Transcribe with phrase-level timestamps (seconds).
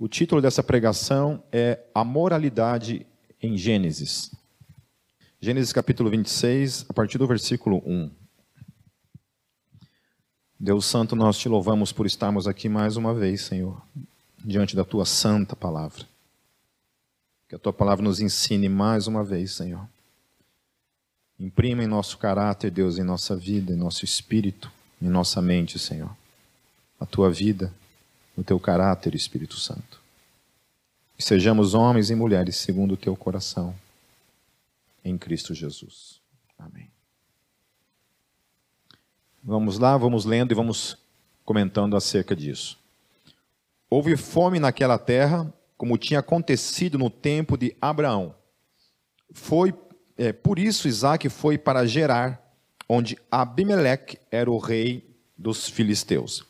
[0.00, 3.06] O título dessa pregação é A Moralidade
[3.38, 4.34] em Gênesis.
[5.38, 8.10] Gênesis capítulo 26, a partir do versículo 1.
[10.58, 13.78] Deus Santo, nós te louvamos por estarmos aqui mais uma vez, Senhor,
[14.42, 16.06] diante da tua santa palavra.
[17.46, 19.86] Que a tua palavra nos ensine mais uma vez, Senhor.
[21.38, 24.72] Imprima em nosso caráter, Deus, em nossa vida, em nosso espírito,
[25.02, 26.16] em nossa mente, Senhor.
[26.98, 27.70] A tua vida,
[28.40, 30.00] o teu caráter, Espírito Santo.
[31.16, 33.74] Que sejamos homens e mulheres segundo o teu coração,
[35.04, 36.20] em Cristo Jesus.
[36.58, 36.90] Amém.
[39.42, 40.96] Vamos lá, vamos lendo e vamos
[41.44, 42.78] comentando acerca disso.
[43.88, 48.34] Houve fome naquela terra, como tinha acontecido no tempo de Abraão.
[49.32, 49.74] Foi
[50.16, 52.42] é, por isso Isaac foi para Gerar,
[52.88, 56.44] onde Abimeleque era o rei dos filisteus.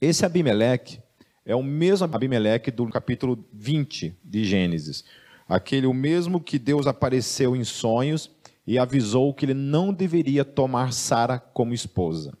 [0.00, 1.01] Esse Abimeleque
[1.44, 5.04] é o mesmo Abimeleque do capítulo 20 de Gênesis.
[5.48, 8.30] Aquele o mesmo que Deus apareceu em sonhos
[8.66, 12.32] e avisou que ele não deveria tomar Sara como esposa.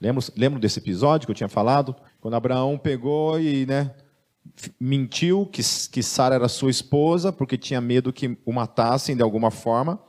[0.00, 1.94] Lembra, lembra desse episódio que eu tinha falado?
[2.20, 3.94] Quando Abraão pegou e né,
[4.78, 9.50] mentiu que, que Sara era sua esposa, porque tinha medo que o matassem de alguma
[9.50, 10.02] forma.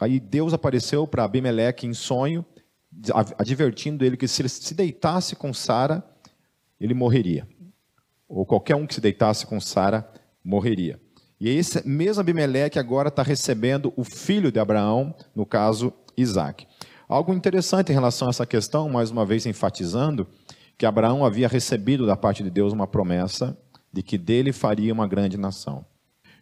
[0.00, 2.44] Aí Deus apareceu para Abimeleque em sonho,
[3.38, 6.02] advertindo ele que se ele se deitasse com Sara,
[6.80, 7.46] ele morreria.
[8.28, 10.08] Ou qualquer um que se deitasse com Sara
[10.42, 11.00] morreria.
[11.40, 16.66] E esse mesmo Abimeleque agora está recebendo o filho de Abraão, no caso Isaac.
[17.08, 20.28] Algo interessante em relação a essa questão, mais uma vez enfatizando,
[20.78, 23.56] que Abraão havia recebido da parte de Deus uma promessa
[23.92, 25.84] de que dele faria uma grande nação.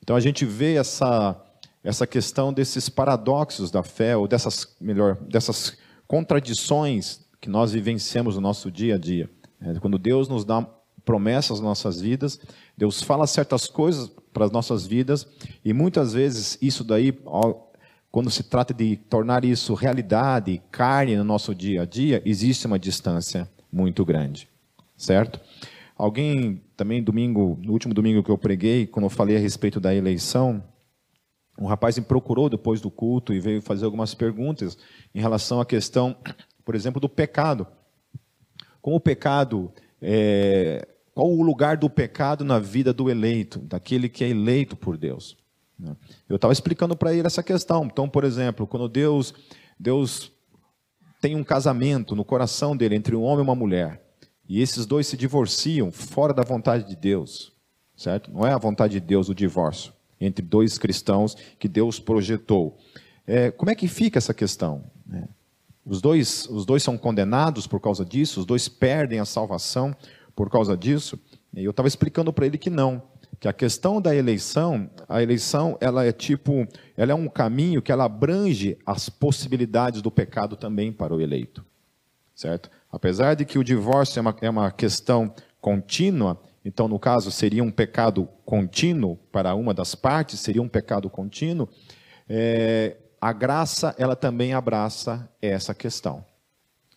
[0.02, 1.40] Então a gente vê essa,
[1.82, 8.40] essa questão desses paradoxos da fé, ou dessas, melhor, dessas contradições que nós vivenciamos no
[8.40, 9.30] nosso dia a dia.
[9.60, 10.66] É, quando Deus nos dá
[11.04, 12.40] promessas nas nossas vidas,
[12.76, 15.26] Deus fala certas coisas para as nossas vidas,
[15.64, 17.18] e muitas vezes isso daí,
[18.10, 22.78] quando se trata de tornar isso realidade, carne no nosso dia a dia, existe uma
[22.78, 24.48] distância muito grande,
[24.96, 25.40] certo?
[25.96, 29.94] Alguém também domingo, no último domingo que eu preguei, quando eu falei a respeito da
[29.94, 30.62] eleição,
[31.58, 34.78] um rapaz me procurou depois do culto e veio fazer algumas perguntas
[35.12, 36.16] em relação à questão,
[36.64, 37.66] por exemplo, do pecado.
[38.88, 44.24] Como o pecado, é, qual o lugar do pecado na vida do eleito, daquele que
[44.24, 45.36] é eleito por Deus?
[45.78, 45.94] Né?
[46.26, 47.84] Eu estava explicando para ele essa questão.
[47.84, 49.34] Então, por exemplo, quando Deus,
[49.78, 50.32] Deus
[51.20, 54.02] tem um casamento no coração dele entre um homem e uma mulher,
[54.48, 57.52] e esses dois se divorciam fora da vontade de Deus,
[57.94, 58.32] certo?
[58.32, 62.78] Não é a vontade de Deus o divórcio entre dois cristãos que Deus projetou.
[63.26, 64.82] É, como é que fica essa questão?
[65.12, 65.28] É,
[65.88, 69.96] os, dois, os dois são condenados por causa disso, os dois perdem a salvação
[70.36, 71.18] por causa disso.
[71.54, 73.02] E eu estava explicando para ele que não,
[73.40, 77.90] que a questão da eleição, a eleição ela é tipo, ela é um caminho que
[77.90, 81.64] ela abrange as possibilidades do pecado também para o eleito,
[82.34, 82.70] certo?
[82.92, 87.64] Apesar de que o divórcio é uma, é uma questão contínua, então no caso seria
[87.64, 91.66] um pecado contínuo para uma das partes, seria um pecado contínuo.
[92.28, 96.24] É, a graça ela também abraça essa questão,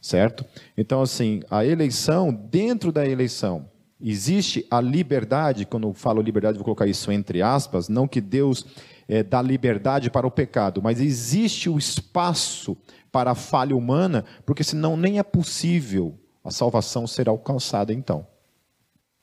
[0.01, 0.45] certo?
[0.77, 3.69] Então assim, a eleição dentro da eleição
[4.03, 8.65] Existe a liberdade, quando eu falo liberdade, vou colocar isso entre aspas, não que Deus
[9.07, 12.75] é, dá liberdade para o pecado, mas existe o espaço
[13.11, 18.25] para a falha humana, porque senão nem é possível a salvação ser alcançada então.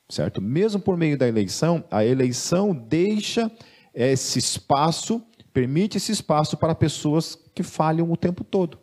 [0.09, 0.41] Certo?
[0.41, 3.51] Mesmo por meio da eleição, a eleição deixa
[3.93, 5.21] esse espaço,
[5.53, 8.79] permite esse espaço para pessoas que falham o tempo todo.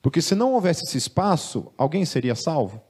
[0.00, 2.82] Porque se não houvesse esse espaço, alguém seria salvo?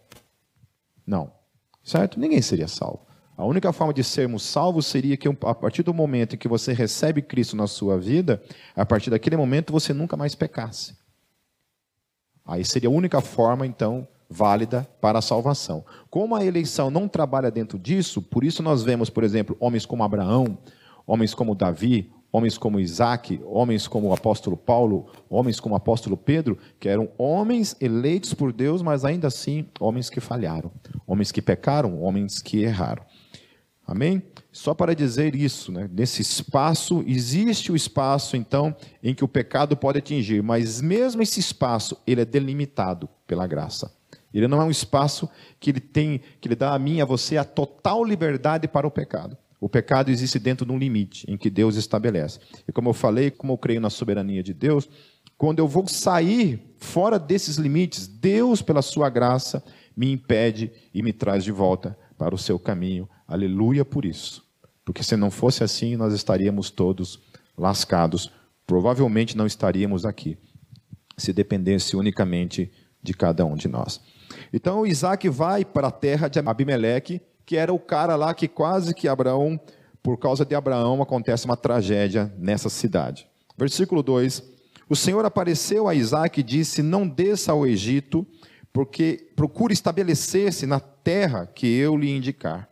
[1.07, 1.43] Não
[1.83, 2.19] certo?
[2.19, 3.01] Ninguém seria salvo.
[3.37, 6.73] A única forma de sermos salvos seria que, a partir do momento em que você
[6.73, 8.43] recebe Cristo na sua vida,
[8.77, 10.97] a partir daquele momento você nunca mais pecasse.
[12.45, 15.85] Aí seria a única forma, então, válida para a salvação.
[16.11, 20.05] Como a eleição não trabalha dentro disso, por isso nós vemos, por exemplo, homens como
[20.05, 20.59] Abraão,
[21.07, 26.17] homens como Davi, homens como Isaac, homens como o apóstolo Paulo, homens como o apóstolo
[26.17, 30.73] Pedro, que eram homens eleitos por Deus, mas ainda assim homens que falharam,
[31.07, 33.05] homens que pecaram, homens que erraram.
[33.87, 34.23] Amém?
[34.51, 35.91] Só para dizer isso, né?
[35.93, 41.41] nesse espaço, existe o espaço, então, em que o pecado pode atingir, mas mesmo esse
[41.41, 43.93] espaço, ele é delimitado pela graça.
[44.33, 45.29] Ele não é um espaço
[45.61, 48.91] que ele tem, que ele dá a mim, a você, a total liberdade para o
[48.91, 49.37] pecado.
[49.63, 52.41] O pecado existe dentro de um limite em que Deus estabelece.
[52.67, 54.89] E como eu falei, como eu creio na soberania de Deus,
[55.39, 59.63] quando eu vou sair fora desses limites, Deus, pela sua graça,
[59.97, 64.45] me impede e me traz de volta para o seu caminho, Aleluia por isso.
[64.85, 67.19] Porque se não fosse assim, nós estaríamos todos
[67.57, 68.31] lascados.
[68.67, 70.37] Provavelmente não estaríamos aqui,
[71.17, 72.71] se dependesse unicamente
[73.03, 74.03] de cada um de nós.
[74.53, 78.95] Então Isaac vai para a terra de Abimeleque, que era o cara lá que quase
[78.95, 79.61] que Abraão,
[80.03, 83.27] por causa de Abraão, acontece uma tragédia nessa cidade.
[83.57, 84.43] Versículo 2:
[84.89, 88.27] O Senhor apareceu a Isaac e disse: Não desça ao Egito,
[88.73, 92.69] porque procure estabelecer-se na terra que eu lhe indicar.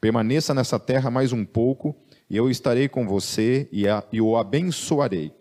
[0.00, 1.94] Permaneça nessa terra mais um pouco,
[2.28, 5.32] e eu estarei com você e, a, e o abençoarei.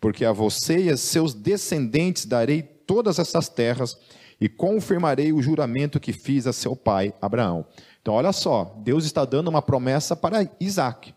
[0.00, 3.98] Porque a você e a seus descendentes darei todas essas terras
[4.40, 7.66] e confirmarei o juramento que fiz a seu pai Abraão.
[8.08, 11.12] Então, olha só, Deus está dando uma promessa para Isaac,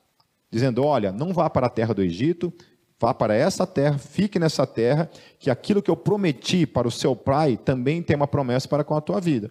[0.51, 2.51] dizendo: Olha, não vá para a terra do Egito,
[2.99, 5.09] vá para essa terra, fique nessa terra,
[5.39, 8.93] que aquilo que eu prometi para o seu pai também tem uma promessa para com
[8.93, 9.49] a tua vida.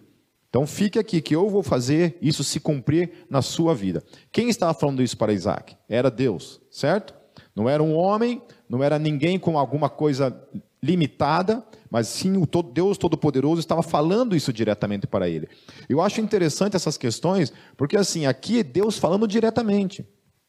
[0.49, 4.03] Então fique aqui, que eu vou fazer isso se cumprir na sua vida.
[4.31, 5.75] Quem estava falando isso para Isaac?
[5.89, 7.15] Era Deus, certo?
[7.55, 8.39] Não era um homem,
[8.69, 10.47] não era ninguém com alguma coisa
[10.83, 15.47] limitada, mas sim o Deus Todo-Poderoso estava falando isso diretamente para ele.
[15.87, 20.07] Eu acho interessante essas questões, porque assim, aqui é Deus falando diretamente.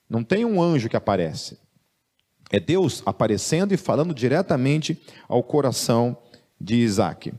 [0.09, 1.59] Não tem um anjo que aparece.
[2.51, 6.17] É Deus aparecendo e falando diretamente ao coração
[6.61, 7.33] de Isaac.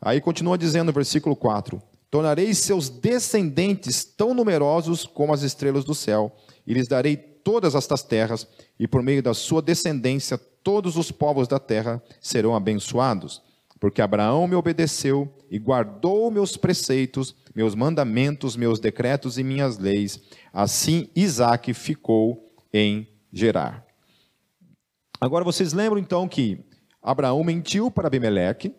[0.00, 1.80] Aí continua dizendo no versículo 4:
[2.10, 6.34] Tornarei seus descendentes tão numerosos como as estrelas do céu,
[6.66, 8.46] e lhes darei todas estas terras,
[8.78, 13.40] e por meio da sua descendência todos os povos da terra serão abençoados,
[13.78, 20.20] porque Abraão me obedeceu e guardou meus preceitos, meus mandamentos, meus decretos e minhas leis.
[20.52, 23.86] Assim Isaac ficou em Gerar.
[25.20, 26.58] Agora vocês lembram então que
[27.00, 28.74] Abraão mentiu para Abimeleque,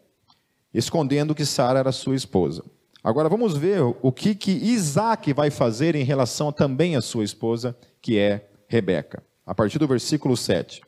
[0.73, 2.65] escondendo que Sara era sua esposa.
[3.01, 7.77] Agora vamos ver o que, que Isaac vai fazer em relação também à sua esposa,
[8.01, 9.23] que é Rebeca.
[9.45, 10.81] A partir do versículo 7.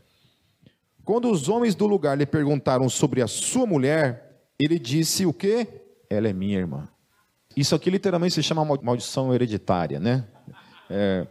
[1.09, 5.67] Quando os homens do lugar lhe perguntaram sobre a sua mulher, ele disse o quê?
[6.07, 6.87] Ela é minha irmã.
[7.57, 10.27] Isso aqui literalmente se chama maldição hereditária, né?
[10.87, 11.25] É,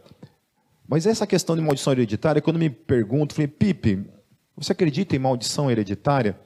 [0.85, 4.05] mas essa questão de maldição hereditária, quando me pergunto, falei, Pipe,
[4.53, 6.37] você acredita em maldição hereditária?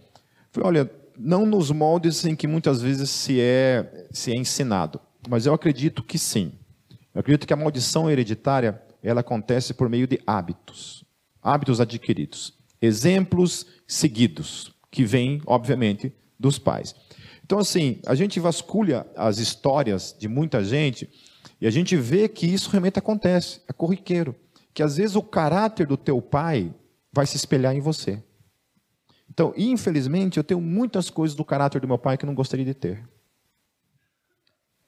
[0.51, 5.47] falei, olha, não nos moldes em que muitas vezes se é, se é ensinado, mas
[5.47, 6.51] eu acredito que sim.
[7.11, 11.03] Eu acredito que a maldição hereditária ela acontece por meio de hábitos,
[11.41, 16.93] hábitos adquiridos exemplos seguidos, que vêm, obviamente, dos pais.
[17.45, 21.09] Então, assim, a gente vasculha as histórias de muita gente
[21.61, 24.35] e a gente vê que isso realmente acontece, é corriqueiro.
[24.73, 26.73] Que às vezes o caráter do teu pai
[27.11, 28.21] vai se espelhar em você.
[29.29, 32.65] Então, infelizmente, eu tenho muitas coisas do caráter do meu pai que eu não gostaria
[32.65, 33.07] de ter.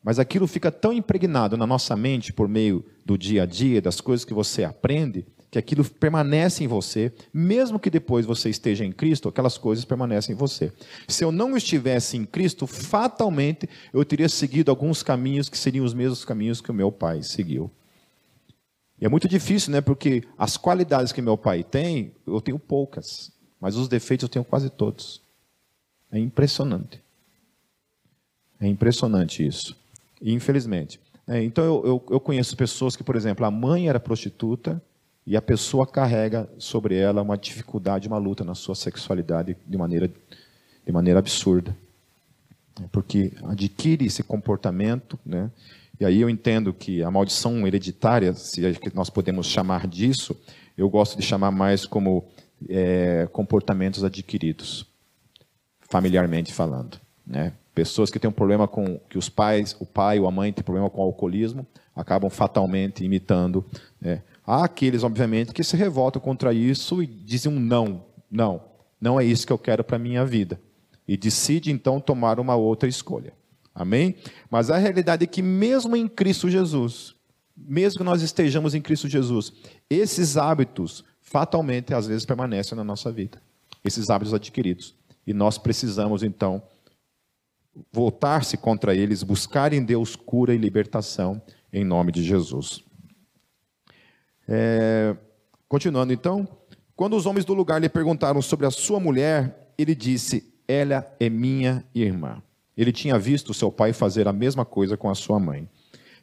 [0.03, 4.01] Mas aquilo fica tão impregnado na nossa mente por meio do dia a dia, das
[4.01, 8.91] coisas que você aprende, que aquilo permanece em você, mesmo que depois você esteja em
[8.91, 10.71] Cristo, aquelas coisas permanecem em você.
[11.07, 15.93] Se eu não estivesse em Cristo, fatalmente eu teria seguido alguns caminhos que seriam os
[15.93, 17.71] mesmos caminhos que o meu pai seguiu.
[18.99, 19.81] E é muito difícil, né?
[19.81, 24.45] Porque as qualidades que meu pai tem, eu tenho poucas, mas os defeitos eu tenho
[24.45, 25.21] quase todos.
[26.11, 27.01] É impressionante.
[28.59, 29.75] É impressionante isso.
[30.21, 30.99] Infelizmente.
[31.27, 34.81] É, então eu, eu, eu conheço pessoas que, por exemplo, a mãe era prostituta
[35.25, 40.11] e a pessoa carrega sobre ela uma dificuldade, uma luta na sua sexualidade de maneira,
[40.85, 41.75] de maneira absurda.
[42.91, 45.49] Porque adquire esse comportamento, né?
[45.99, 50.35] e aí eu entendo que a maldição hereditária, se é nós podemos chamar disso,
[50.77, 52.25] eu gosto de chamar mais como
[52.69, 54.85] é, comportamentos adquiridos,
[55.79, 56.99] familiarmente falando.
[57.25, 57.53] Né?
[57.73, 60.63] Pessoas que têm um problema com que os pais, o pai ou a mãe tem
[60.63, 61.65] problema com o alcoolismo,
[61.95, 63.65] acabam fatalmente imitando
[63.99, 68.61] né, Há aqueles, obviamente, que se revoltam contra isso e dizem um não, não,
[69.01, 70.59] não é isso que eu quero para a minha vida.
[71.07, 73.33] E decide então tomar uma outra escolha.
[73.73, 74.15] Amém?
[74.49, 77.15] Mas a realidade é que, mesmo em Cristo Jesus,
[77.57, 79.51] mesmo que nós estejamos em Cristo Jesus,
[79.89, 83.41] esses hábitos fatalmente às vezes permanecem na nossa vida.
[83.83, 84.95] Esses hábitos adquiridos.
[85.25, 86.61] E nós precisamos então
[87.91, 91.41] voltar-se contra eles, buscar em Deus cura e libertação
[91.73, 92.83] em nome de Jesus.
[94.47, 95.15] É,
[95.67, 96.47] continuando então,
[96.95, 101.29] quando os homens do lugar lhe perguntaram sobre a sua mulher, ele disse: Ela é
[101.29, 102.41] minha irmã.
[102.77, 105.69] Ele tinha visto seu pai fazer a mesma coisa com a sua mãe.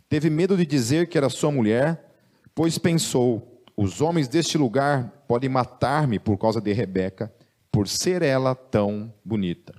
[0.08, 2.14] Teve medo de dizer que era sua mulher,
[2.54, 7.32] pois pensou: os homens deste lugar podem matar-me por causa de Rebeca,
[7.70, 9.74] por ser ela tão bonita.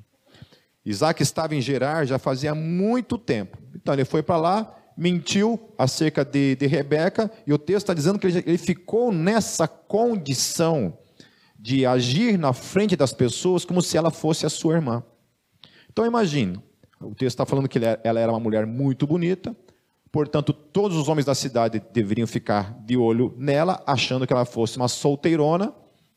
[0.85, 3.57] Isaac estava em Gerar já fazia muito tempo.
[3.75, 8.19] Então ele foi para lá mentiu acerca de, de Rebeca, e o texto está dizendo
[8.19, 10.97] que ele, ele ficou nessa condição
[11.57, 15.03] de agir na frente das pessoas como se ela fosse a sua irmã.
[15.89, 16.59] Então imagine,
[16.99, 19.55] o texto está falando que ela era uma mulher muito bonita,
[20.11, 24.77] portanto, todos os homens da cidade deveriam ficar de olho nela, achando que ela fosse
[24.77, 25.73] uma solteirona.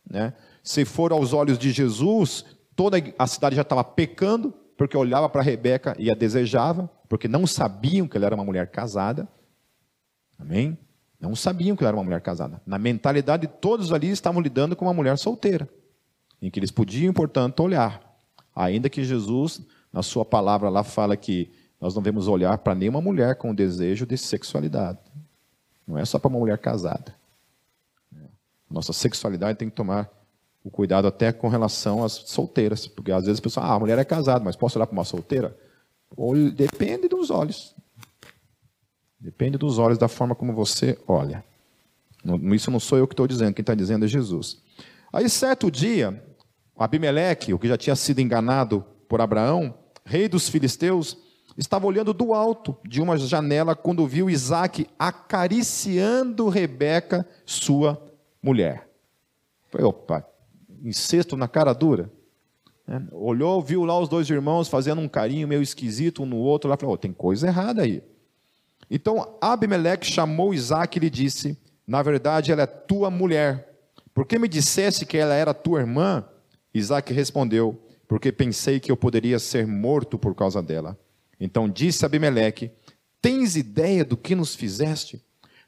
[0.09, 0.33] Né?
[0.63, 5.43] Se for aos olhos de Jesus, toda a cidade já estava pecando, porque olhava para
[5.43, 9.29] Rebeca e a desejava, porque não sabiam que ela era uma mulher casada.
[10.39, 10.79] Amém?
[11.19, 12.61] Não sabiam que ela era uma mulher casada.
[12.67, 15.69] Na mentalidade, todos ali estavam lidando com uma mulher solteira,
[16.41, 18.03] em que eles podiam, portanto, olhar.
[18.55, 19.61] Ainda que Jesus,
[19.93, 24.07] na sua palavra lá, fala que nós não devemos olhar para nenhuma mulher com desejo
[24.07, 24.99] de sexualidade.
[25.87, 27.15] Não é só para uma mulher casada.
[28.69, 30.11] Nossa sexualidade tem que tomar
[30.65, 33.99] o cuidado até com relação às solteiras, porque às vezes a pessoa, ah, a mulher
[33.99, 35.57] é casada, mas posso olhar para uma solteira?
[36.55, 37.75] Depende dos olhos.
[39.19, 41.45] Depende dos olhos, da forma como você olha.
[42.55, 44.63] Isso não sou eu que estou dizendo, quem está dizendo é Jesus.
[45.13, 46.23] Aí, certo dia,
[46.77, 51.17] Abimeleque, o que já tinha sido enganado por Abraão, rei dos filisteus,
[51.57, 58.01] estava olhando do alto de uma janela quando viu Isaac acariciando Rebeca, sua
[58.43, 58.89] mulher.
[59.71, 60.27] Foi, opa,
[60.83, 62.13] incesto na cara dura.
[62.89, 66.71] É, olhou, viu lá os dois irmãos fazendo um carinho meio esquisito um no outro,
[66.71, 68.03] lá falou: oh, tem coisa errada aí.
[68.89, 73.75] Então Abimeleque chamou Isaac e lhe disse: Na verdade, ela é tua mulher.
[74.15, 76.25] Por que me dissesse que ela era tua irmã?
[76.73, 80.97] Isaac respondeu: Porque pensei que eu poderia ser morto por causa dela.
[81.41, 82.71] Então disse Abimeleque:
[83.21, 85.21] Tens ideia do que nos fizeste?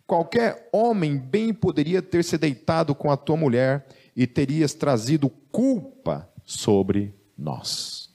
[0.06, 6.27] Qualquer homem bem poderia ter se deitado com a tua mulher e terias trazido culpa
[6.48, 8.08] sobre nós.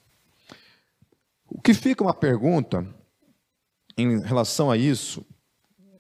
[1.48, 2.84] O que fica uma pergunta
[3.96, 5.24] em relação a isso,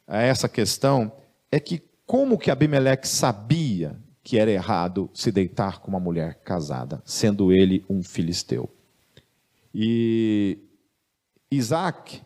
[0.08, 1.16] a essa questão,
[1.52, 7.04] é que como que Abimeleque sabia que era errado se deitar com uma mulher casada,
[7.06, 8.68] sendo ele um filisteu?
[9.72, 10.58] E
[11.52, 12.24] Isaac,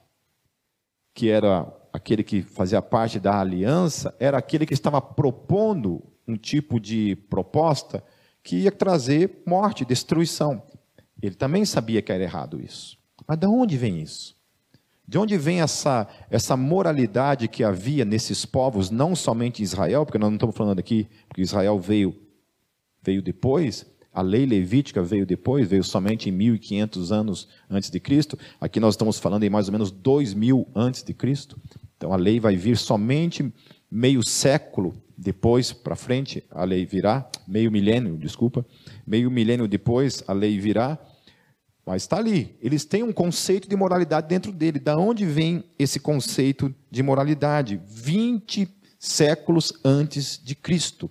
[1.14, 6.80] que era aquele que fazia parte da aliança, era aquele que estava propondo um tipo
[6.80, 8.02] de proposta
[8.48, 10.64] que ia trazer morte, destruição.
[11.22, 12.98] Ele também sabia que era errado isso.
[13.28, 14.38] Mas de onde vem isso?
[15.06, 20.18] De onde vem essa, essa moralidade que havia nesses povos, não somente em Israel, porque
[20.18, 22.16] nós não estamos falando aqui, porque Israel veio,
[23.04, 28.40] veio depois, a lei levítica veio depois, veio somente em 1500 anos antes de Cristo.
[28.62, 31.60] Aqui nós estamos falando em mais ou menos 2000 antes de Cristo.
[31.98, 33.54] Então a lei vai vir somente
[33.92, 38.64] meio século depois para frente, a lei virá, meio milênio, desculpa,
[39.06, 41.00] meio milênio depois, a lei virá,
[41.84, 42.56] mas está ali.
[42.62, 44.78] Eles têm um conceito de moralidade dentro dele.
[44.78, 47.82] Da onde vem esse conceito de moralidade?
[47.88, 48.70] 20
[49.00, 51.10] séculos antes de Cristo.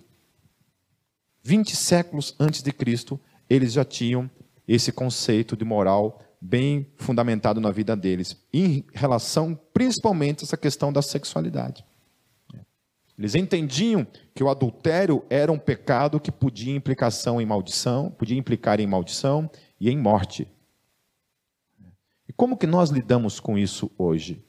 [1.43, 4.29] 20 séculos antes de Cristo, eles já tinham
[4.67, 10.93] esse conceito de moral bem fundamentado na vida deles, em relação principalmente a essa questão
[10.93, 11.83] da sexualidade.
[13.17, 14.05] Eles entendiam
[14.35, 19.49] que o adultério era um pecado que podia implicação em maldição, podia implicar em maldição
[19.79, 20.47] e em morte.
[22.29, 24.43] E como que nós lidamos com isso hoje?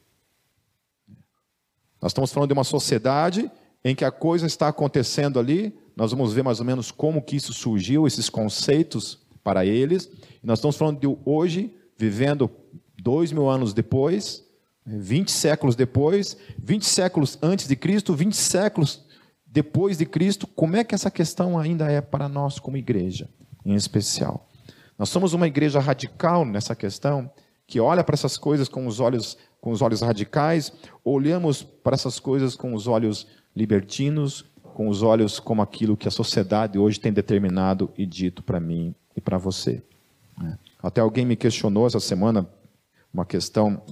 [2.01, 3.51] Nós estamos falando de uma sociedade
[3.83, 7.37] em que a coisa está acontecendo ali, nós vamos ver mais ou menos como que
[7.37, 10.11] isso surgiu, esses conceitos para eles.
[10.43, 12.51] E nós estamos falando de hoje, vivendo
[13.01, 14.48] dois mil anos depois,
[14.89, 19.05] 20 séculos depois, 20 séculos antes de Cristo, 20 séculos
[19.47, 23.29] depois de Cristo, como é que essa questão ainda é para nós como igreja,
[23.65, 24.49] em especial?
[24.99, 27.31] Nós somos uma igreja radical nessa questão,
[27.67, 30.73] que olha para essas coisas com os olhos com os olhos radicais,
[31.05, 33.27] olhamos para essas coisas com os olhos
[33.57, 38.61] libertinos, com os olhos como aquilo que a sociedade hoje tem determinado e dito para
[38.61, 39.83] mim e para você.
[40.41, 40.53] É.
[40.81, 42.49] Até alguém me questionou essa semana
[43.13, 43.83] uma questão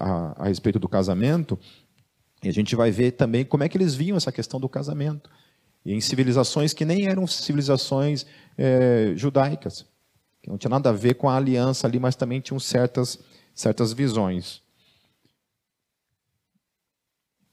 [0.00, 1.58] a, respeito do casamento,
[2.42, 5.30] e a gente vai ver também como é que eles viam essa questão do casamento.
[5.84, 9.86] Em civilizações que nem eram civilizações é, judaicas,
[10.42, 13.18] que não tinha nada a ver com a aliança ali, mas também tinham certas,
[13.54, 14.62] certas visões.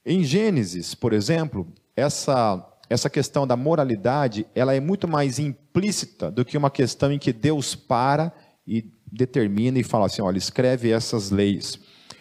[0.04, 6.44] Em Gênesis, por exemplo, essa, essa questão da moralidade, ela é muito mais implícita do
[6.44, 8.32] que uma questão em que Deus para
[8.64, 11.78] e determina e fala assim: olha, escreve essas leis.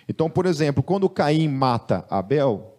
[0.07, 2.75] Então, por exemplo, quando Caim mata Abel,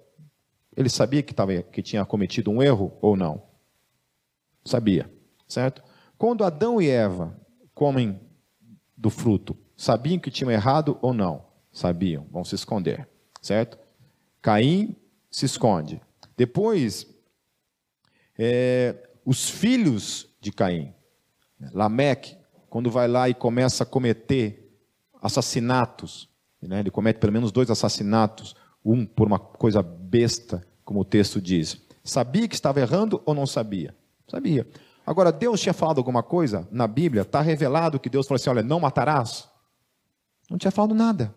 [0.76, 3.42] ele sabia que, tava, que tinha cometido um erro ou não?
[4.64, 5.10] Sabia,
[5.48, 5.82] certo?
[6.18, 7.38] Quando Adão e Eva
[7.74, 8.20] comem
[8.96, 11.46] do fruto, sabiam que tinham errado ou não?
[11.72, 13.08] Sabiam, vão se esconder,
[13.42, 13.78] certo?
[14.40, 14.96] Caim
[15.30, 16.00] se esconde.
[16.36, 17.06] Depois,
[18.38, 18.94] é,
[19.24, 20.94] os filhos de Caim,
[21.72, 22.36] Lameque,
[22.68, 24.78] quando vai lá e começa a cometer
[25.20, 26.28] assassinatos,
[26.62, 28.54] né, ele comete pelo menos dois assassinatos,
[28.84, 31.80] um por uma coisa besta, como o texto diz.
[32.04, 33.94] Sabia que estava errando ou não sabia?
[34.28, 34.66] Sabia.
[35.04, 37.22] Agora, Deus tinha falado alguma coisa na Bíblia?
[37.22, 39.48] Está revelado que Deus falou assim: olha, não matarás?
[40.50, 41.34] Não tinha falado nada.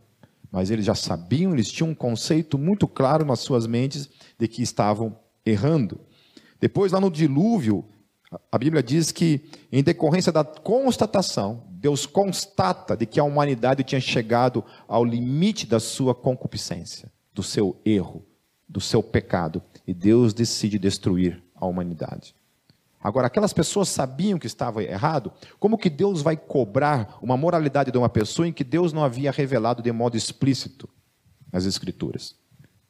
[0.51, 4.63] Mas eles já sabiam, eles tinham um conceito muito claro nas suas mentes de que
[4.63, 6.00] estavam errando.
[6.59, 7.86] Depois, lá no dilúvio,
[8.51, 14.01] a Bíblia diz que, em decorrência da constatação, Deus constata de que a humanidade tinha
[14.01, 18.25] chegado ao limite da sua concupiscência, do seu erro,
[18.67, 22.36] do seu pecado, e Deus decide destruir a humanidade.
[23.01, 27.98] Agora, aquelas pessoas sabiam que estava errado, como que Deus vai cobrar uma moralidade de
[27.98, 30.88] uma pessoa em que Deus não havia revelado de modo explícito
[31.51, 32.36] nas Escrituras?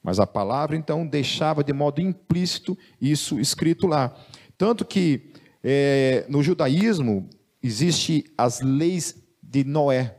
[0.01, 4.15] Mas a palavra, então, deixava de modo implícito isso escrito lá.
[4.59, 5.21] Tanto que
[5.63, 7.29] é, no judaísmo
[7.63, 10.17] existe as leis de Noé,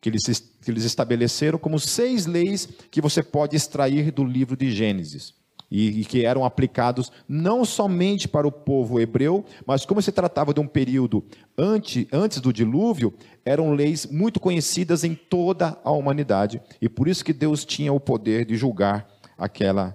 [0.00, 0.24] que eles,
[0.62, 5.34] que eles estabeleceram como seis leis que você pode extrair do livro de Gênesis
[5.70, 10.60] e, que eram aplicados não somente para o povo hebreu, mas como se tratava de
[10.60, 11.22] um período
[11.58, 13.12] antes, antes do dilúvio,
[13.44, 18.00] eram leis muito conhecidas em toda a humanidade, e por isso que Deus tinha o
[18.00, 19.06] poder de julgar
[19.36, 19.94] aquela,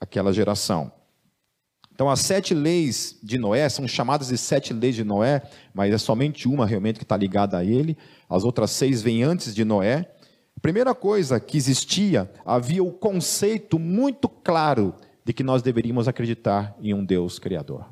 [0.00, 0.92] aquela geração.
[2.00, 5.42] Então, as sete leis de Noé são chamadas de sete leis de Noé,
[5.74, 7.94] mas é somente uma realmente que está ligada a ele.
[8.26, 10.10] As outras seis vêm antes de Noé.
[10.62, 14.94] Primeira coisa que existia, havia o conceito muito claro
[15.26, 17.84] de que nós deveríamos acreditar em um Deus criador.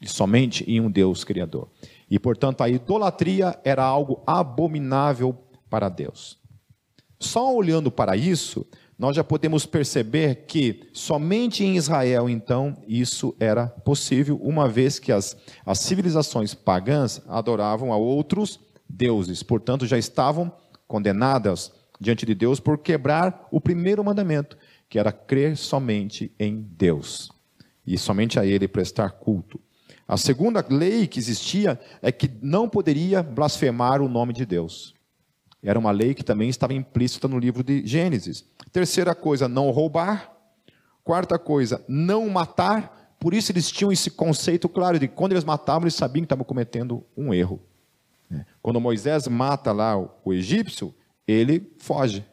[0.00, 1.68] E somente em um Deus criador.
[2.10, 5.36] E, portanto, a idolatria era algo abominável
[5.68, 6.38] para Deus.
[7.18, 8.66] Só olhando para isso,
[9.00, 15.10] nós já podemos perceber que somente em Israel, então, isso era possível, uma vez que
[15.10, 20.52] as, as civilizações pagãs adoravam a outros deuses, portanto, já estavam
[20.86, 27.32] condenadas diante de Deus por quebrar o primeiro mandamento, que era crer somente em Deus
[27.86, 29.58] e somente a Ele prestar culto.
[30.06, 34.94] A segunda lei que existia é que não poderia blasfemar o nome de Deus.
[35.62, 38.44] Era uma lei que também estava implícita no livro de Gênesis.
[38.72, 40.32] Terceira coisa, não roubar.
[41.04, 43.14] Quarta coisa, não matar.
[43.18, 46.44] Por isso eles tinham esse conceito claro de quando eles matavam, eles sabiam que estavam
[46.44, 47.60] cometendo um erro.
[48.32, 48.44] É.
[48.62, 50.94] Quando Moisés mata lá o egípcio,
[51.26, 52.24] ele foge,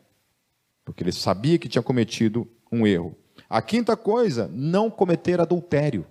[0.85, 3.15] porque ele sabia que tinha cometido um erro.
[3.49, 6.05] A quinta coisa, não cometer adultério.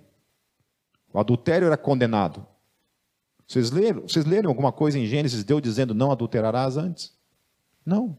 [1.13, 2.45] O adultério era condenado.
[3.47, 7.15] Vocês leram, vocês leram alguma coisa em Gênesis, Deus dizendo não adulterarás antes?
[7.85, 8.17] Não.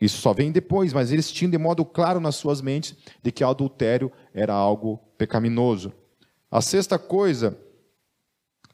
[0.00, 3.42] Isso só vem depois, mas eles tinham de modo claro nas suas mentes de que
[3.42, 5.92] adultério era algo pecaminoso.
[6.50, 7.58] A sexta coisa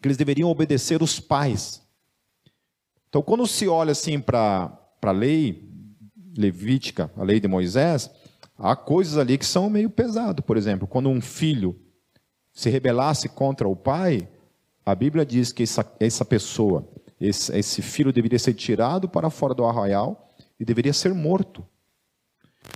[0.00, 1.82] que eles deveriam obedecer os pais.
[3.08, 5.68] Então, quando se olha assim para a lei
[6.36, 8.10] levítica, a lei de Moisés,
[8.56, 10.42] há coisas ali que são meio pesado.
[10.42, 11.78] Por exemplo, quando um filho
[12.52, 14.28] se rebelasse contra o pai,
[14.90, 16.88] a Bíblia diz que essa, essa pessoa,
[17.20, 21.62] esse, esse filho deveria ser tirado para fora do arraial e deveria ser morto.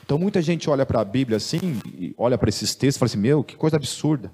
[0.05, 1.81] Então muita gente olha para a Bíblia assim,
[2.19, 4.31] olha para esses textos e fala assim: meu, que coisa absurda.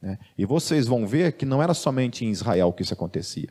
[0.00, 0.18] Né?
[0.36, 3.50] E vocês vão ver que não era somente em Israel que isso acontecia.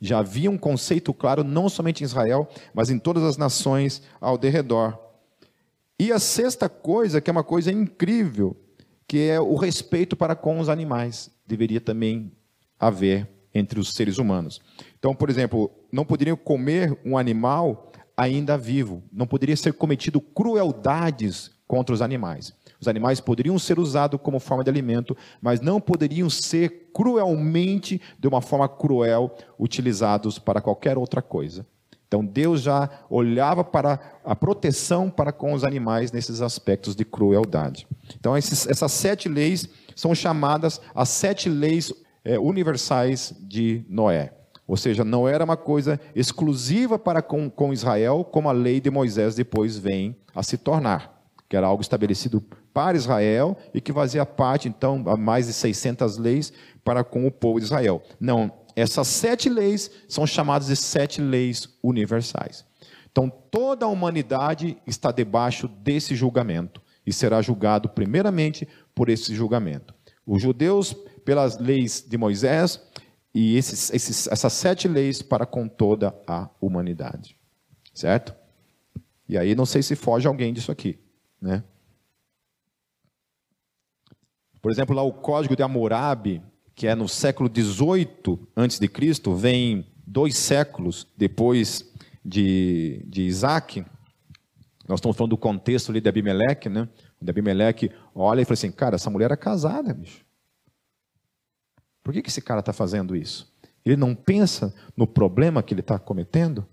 [0.00, 4.38] Já havia um conceito claro, não somente em Israel, mas em todas as nações ao
[4.38, 4.98] derredor.
[6.00, 8.56] E a sexta coisa, que é uma coisa incrível,
[9.06, 12.32] que é o respeito para com os animais, deveria também
[12.82, 14.60] haver entre os seres humanos.
[14.98, 21.50] Então, por exemplo, não poderiam comer um animal ainda vivo, não poderia ser cometido crueldades
[21.66, 22.52] contra os animais.
[22.80, 28.26] Os animais poderiam ser usados como forma de alimento, mas não poderiam ser cruelmente, de
[28.26, 31.64] uma forma cruel, utilizados para qualquer outra coisa.
[32.08, 37.86] Então Deus já olhava para a proteção para com os animais nesses aspectos de crueldade.
[38.18, 39.66] Então esses, essas sete leis
[39.96, 41.92] são chamadas as sete leis
[42.24, 44.32] é, universais de Noé.
[44.66, 48.90] Ou seja, não era uma coisa exclusiva para com, com Israel, como a lei de
[48.90, 54.24] Moisés depois vem a se tornar, que era algo estabelecido para Israel e que fazia
[54.24, 56.52] parte, então, a mais de 600 leis
[56.84, 58.02] para com o povo de Israel.
[58.18, 62.64] Não, essas sete leis são chamadas de sete leis universais.
[63.10, 69.94] Então, toda a humanidade está debaixo desse julgamento e será julgado primeiramente por esse julgamento.
[70.26, 72.80] Os judeus, pelas leis de Moisés,
[73.34, 77.36] e esses, esses, essas sete leis para com toda a humanidade.
[77.94, 78.34] Certo?
[79.28, 80.98] E aí, não sei se foge alguém disso aqui.
[81.40, 81.64] Né?
[84.60, 86.42] Por exemplo, lá o Código de Hammurabi,
[86.74, 91.90] que é no século XVIII a.C., vem dois séculos depois
[92.24, 93.84] de, de Isaac.
[94.86, 96.88] Nós estamos falando do contexto ali de Abimeleque, né?
[97.20, 100.24] O Abimeleque olha e fala assim, cara, essa mulher é casada, bicho.
[102.02, 103.52] Por que, que esse cara está fazendo isso?
[103.84, 106.66] Ele não pensa no problema que ele está cometendo?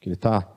[0.00, 0.48] Que ele está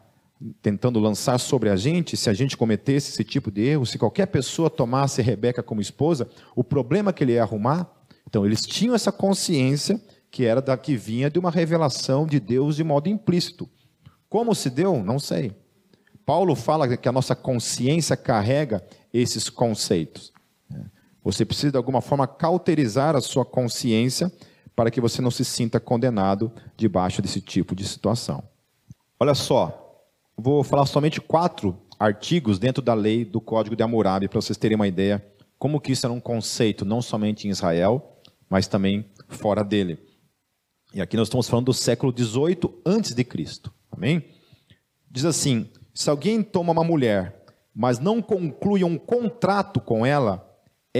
[0.61, 4.27] tentando lançar sobre a gente, se a gente cometesse esse tipo de erro, se qualquer
[4.27, 7.89] pessoa tomasse Rebeca como esposa, o problema que ele ia arrumar.
[8.27, 12.75] Então, eles tinham essa consciência que era da que vinha de uma revelação de Deus
[12.75, 13.69] de modo implícito.
[14.27, 15.01] Como se deu?
[15.01, 15.55] Não sei.
[16.25, 18.83] Paulo fala que a nossa consciência carrega
[19.13, 20.33] esses conceitos.
[21.25, 24.31] Você precisa de alguma forma cauterizar a sua consciência
[24.73, 28.41] para que você não se sinta condenado debaixo desse tipo de situação.
[29.19, 29.85] Olha só,
[30.37, 34.75] Vou falar somente quatro artigos dentro da lei do Código de Hammurabi para vocês terem
[34.75, 35.25] uma ideia
[35.57, 39.97] como que isso era um conceito não somente em Israel, mas também fora dele.
[40.93, 43.73] E aqui nós estamos falando do século 18 antes de Cristo.
[43.89, 44.25] Amém?
[45.09, 50.45] Diz assim: se alguém toma uma mulher, mas não conclui um contrato com ela,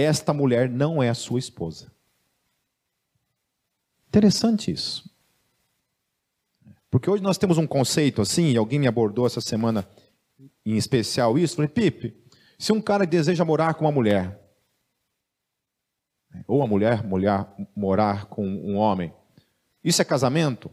[0.00, 1.90] esta mulher não é sua esposa.
[4.08, 5.10] Interessante isso.
[6.90, 9.86] Porque hoje nós temos um conceito assim, e alguém me abordou essa semana
[10.64, 12.16] em especial isso, falei, Pipe,
[12.58, 14.40] se um cara deseja morar com uma mulher,
[16.46, 19.12] ou a mulher, mulher morar com um homem,
[19.82, 20.70] isso é casamento?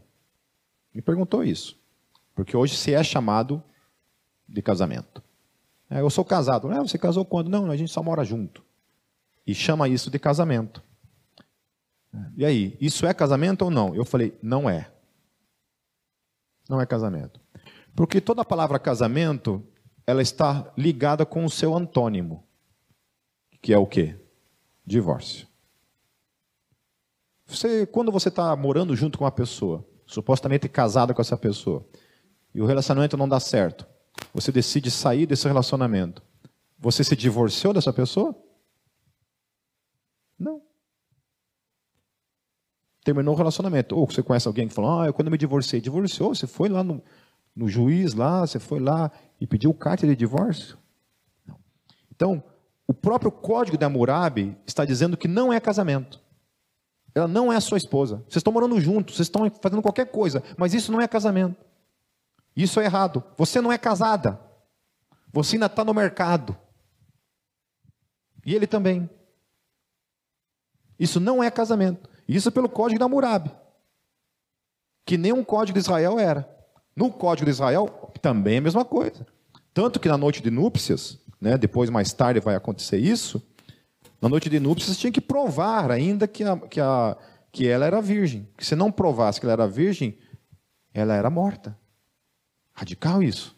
[0.93, 1.79] Me perguntou isso.
[2.35, 3.63] Porque hoje se é chamado
[4.47, 5.23] de casamento.
[5.89, 6.71] É, eu sou casado.
[6.71, 7.49] É, você casou quando?
[7.49, 8.62] Não, a gente só mora junto.
[9.45, 10.81] E chama isso de casamento.
[12.37, 13.95] E aí, isso é casamento ou não?
[13.95, 14.93] Eu falei, não é
[16.69, 17.39] não é casamento.
[17.95, 19.63] Porque toda a palavra casamento,
[20.05, 22.43] ela está ligada com o seu antônimo,
[23.61, 24.15] que é o quê?
[24.85, 25.47] Divórcio.
[27.45, 31.85] Você, quando você está morando junto com uma pessoa, supostamente casada com essa pessoa,
[32.53, 33.85] e o relacionamento não dá certo,
[34.33, 36.21] você decide sair desse relacionamento,
[36.79, 38.35] você se divorciou dessa pessoa?
[40.43, 40.61] Não
[43.03, 43.95] terminou o relacionamento.
[43.95, 46.83] Ou você conhece alguém que falou, ah, eu quando me divorciei, divorciou, você foi lá
[46.83, 47.03] no,
[47.55, 50.77] no juiz, lá, você foi lá e pediu carta de divórcio?
[51.45, 51.59] Não.
[52.11, 52.43] Então,
[52.87, 56.21] o próprio código da Hammurabi está dizendo que não é casamento.
[57.13, 58.17] Ela não é sua esposa.
[58.27, 61.63] Vocês estão morando juntos, vocês estão fazendo qualquer coisa, mas isso não é casamento.
[62.55, 63.23] Isso é errado.
[63.37, 64.39] Você não é casada.
[65.31, 66.55] Você ainda está no mercado.
[68.45, 69.09] E ele também.
[71.03, 72.09] Isso não é casamento.
[72.25, 73.51] Isso pelo código da Hammurabi,
[75.05, 76.49] que nem um código de Israel era.
[76.95, 79.27] No código de Israel também é a mesma coisa.
[79.73, 83.45] Tanto que na noite de núpcias, né, depois mais tarde vai acontecer isso,
[84.21, 87.17] na noite de núpcias tinha que provar ainda que, a, que, a,
[87.51, 88.47] que ela era virgem.
[88.55, 90.17] Que se não provasse que ela era virgem,
[90.93, 91.77] ela era morta.
[92.71, 93.53] Radical isso.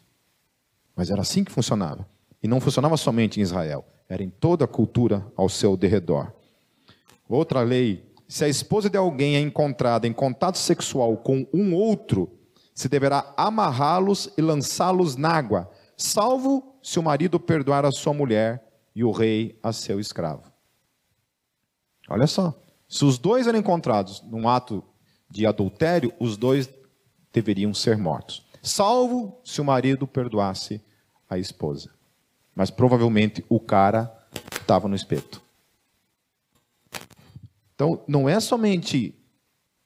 [0.96, 2.08] Mas era assim que funcionava.
[2.42, 6.35] E não funcionava somente em Israel, era em toda a cultura ao seu derredor.
[7.28, 12.30] Outra lei se a esposa de alguém é encontrada em contato sexual com um outro,
[12.74, 18.62] se deverá amarrá-los e lançá-los na água, salvo se o marido perdoar a sua mulher
[18.94, 20.52] e o rei a seu escravo.
[22.08, 22.54] Olha só,
[22.88, 24.82] se os dois eram encontrados num ato
[25.30, 26.68] de adultério, os dois
[27.32, 30.80] deveriam ser mortos, salvo se o marido perdoasse
[31.28, 31.90] a esposa.
[32.54, 34.12] Mas provavelmente o cara
[34.60, 35.45] estava no espeto.
[37.76, 39.14] Então, não é somente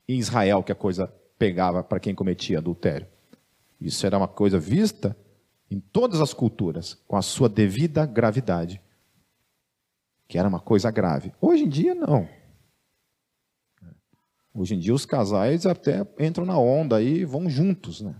[0.08, 3.06] em Israel que a coisa pegava para quem cometia adultério.
[3.80, 5.16] Isso era uma coisa vista
[5.68, 8.80] em todas as culturas, com a sua devida gravidade.
[10.28, 11.32] Que era uma coisa grave.
[11.40, 12.28] Hoje em dia, não.
[14.54, 18.14] Hoje em dia, os casais até entram na onda e vão juntos, né?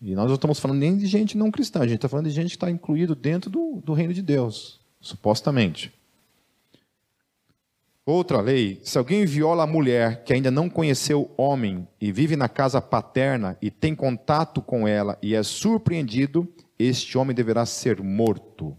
[0.00, 2.32] E nós não estamos falando nem de gente não cristã, a gente está falando de
[2.32, 5.92] gente que está incluído dentro do, do reino de Deus, supostamente.
[8.04, 12.48] Outra lei: se alguém viola a mulher que ainda não conheceu homem e vive na
[12.48, 18.76] casa paterna e tem contato com ela e é surpreendido, este homem deverá ser morto.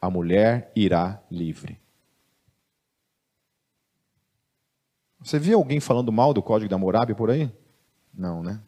[0.00, 1.80] A mulher irá livre.
[5.20, 7.50] Você viu alguém falando mal do código da Morabe por aí?
[8.12, 8.60] Não, né?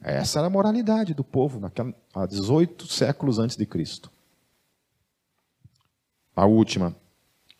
[0.00, 4.10] Essa era a moralidade do povo naquela, há 18 séculos antes de Cristo.
[6.34, 6.96] A última,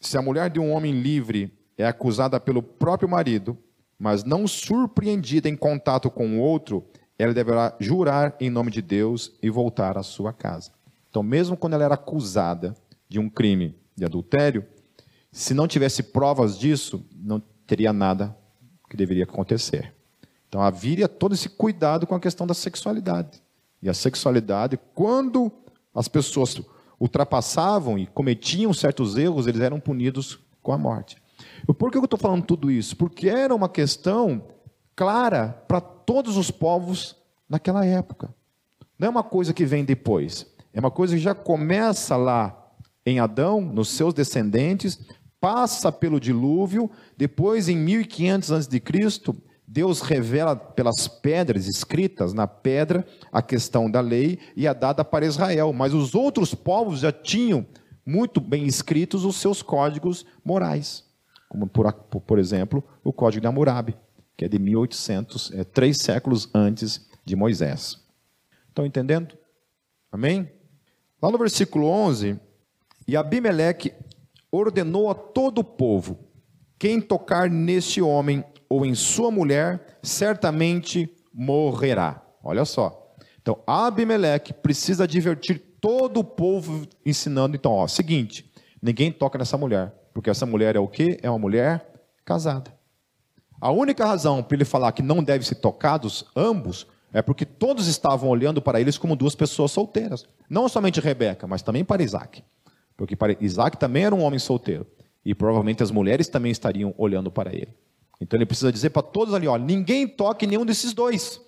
[0.02, 3.56] se a mulher de um homem livre é acusada pelo próprio marido,
[3.98, 6.84] mas não surpreendida em contato com o outro,
[7.18, 10.72] ela deverá jurar em nome de Deus e voltar à sua casa.
[11.08, 12.74] Então, mesmo quando ela era acusada
[13.08, 14.64] de um crime de adultério,
[15.30, 18.36] se não tivesse provas disso, não teria nada
[18.90, 19.94] que deveria acontecer.
[20.48, 23.42] Então havia todo esse cuidado com a questão da sexualidade.
[23.80, 25.50] E a sexualidade, quando
[25.94, 26.60] as pessoas
[27.02, 31.16] ultrapassavam e cometiam certos erros, eles eram punidos com a morte.
[31.76, 32.96] Por que eu estou falando tudo isso?
[32.96, 34.44] Porque era uma questão
[34.94, 37.16] clara para todos os povos
[37.48, 38.32] naquela época.
[38.96, 40.46] Não é uma coisa que vem depois.
[40.72, 42.56] É uma coisa que já começa lá
[43.04, 45.00] em Adão, nos seus descendentes,
[45.40, 48.80] passa pelo dilúvio, depois em 1500 a.C.,
[49.72, 55.24] Deus revela pelas pedras escritas na pedra a questão da lei e é dada para
[55.24, 57.66] Israel, mas os outros povos já tinham
[58.04, 61.02] muito bem escritos os seus códigos morais,
[61.48, 63.96] como por, por exemplo o Código de Hammurabi,
[64.36, 67.98] que é de 1800, é, três séculos antes de Moisés.
[68.68, 69.34] Estão entendendo?
[70.10, 70.52] Amém?
[71.22, 72.38] Lá no versículo 11,
[73.08, 73.94] e Abimeleque
[74.50, 76.18] ordenou a todo o povo:
[76.78, 82.22] quem tocar neste homem ou em sua mulher, certamente morrerá.
[82.42, 83.14] Olha só.
[83.42, 89.92] Então, Abimeleque precisa advertir todo o povo, ensinando, então, ó, seguinte, ninguém toca nessa mulher,
[90.14, 91.18] porque essa mulher é o quê?
[91.22, 91.86] É uma mulher
[92.24, 92.72] casada.
[93.60, 97.86] A única razão para ele falar que não devem ser tocados ambos é porque todos
[97.86, 100.24] estavam olhando para eles como duas pessoas solteiras.
[100.48, 102.42] Não somente Rebeca, mas também para Isaac.
[102.96, 104.86] Porque para Isaac também era um homem solteiro.
[105.22, 107.76] E provavelmente as mulheres também estariam olhando para ele.
[108.22, 111.40] Então ele precisa dizer para todos ali: ó, ninguém toque nenhum desses dois.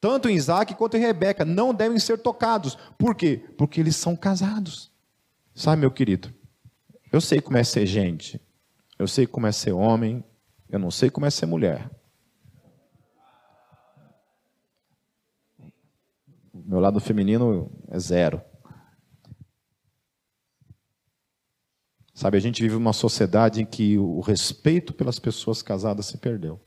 [0.00, 2.78] Tanto em Isaac quanto em Rebeca não devem ser tocados.
[2.96, 3.44] Por quê?
[3.58, 4.90] Porque eles são casados.
[5.52, 6.32] Sabe, meu querido?
[7.12, 8.40] Eu sei como é ser gente.
[8.96, 10.24] Eu sei como é ser homem.
[10.68, 11.90] Eu não sei como é ser mulher.
[16.54, 18.40] Meu lado feminino é zero.
[22.20, 26.60] Sabe, a gente vive uma sociedade em que o respeito pelas pessoas casadas se perdeu.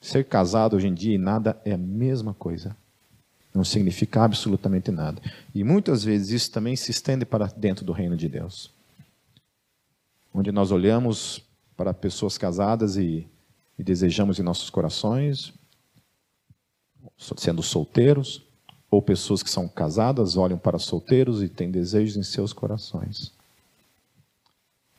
[0.00, 2.76] Ser casado hoje em dia e nada é a mesma coisa.
[3.52, 5.20] Não significa absolutamente nada.
[5.52, 8.70] E muitas vezes isso também se estende para dentro do reino de Deus.
[10.32, 11.44] Onde nós olhamos
[11.76, 13.26] para pessoas casadas e,
[13.76, 15.52] e desejamos em nossos corações,
[17.36, 18.47] sendo solteiros,
[18.90, 23.32] ou pessoas que são casadas olham para solteiros e têm desejos em seus corações.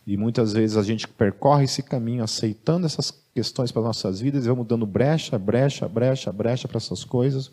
[0.05, 4.45] E muitas vezes a gente percorre esse caminho aceitando essas questões para as nossas vidas
[4.45, 7.51] e vamos dando brecha, brecha, brecha, brecha para essas coisas,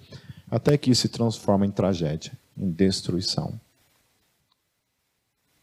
[0.51, 3.59] até que isso se transforma em tragédia, em destruição.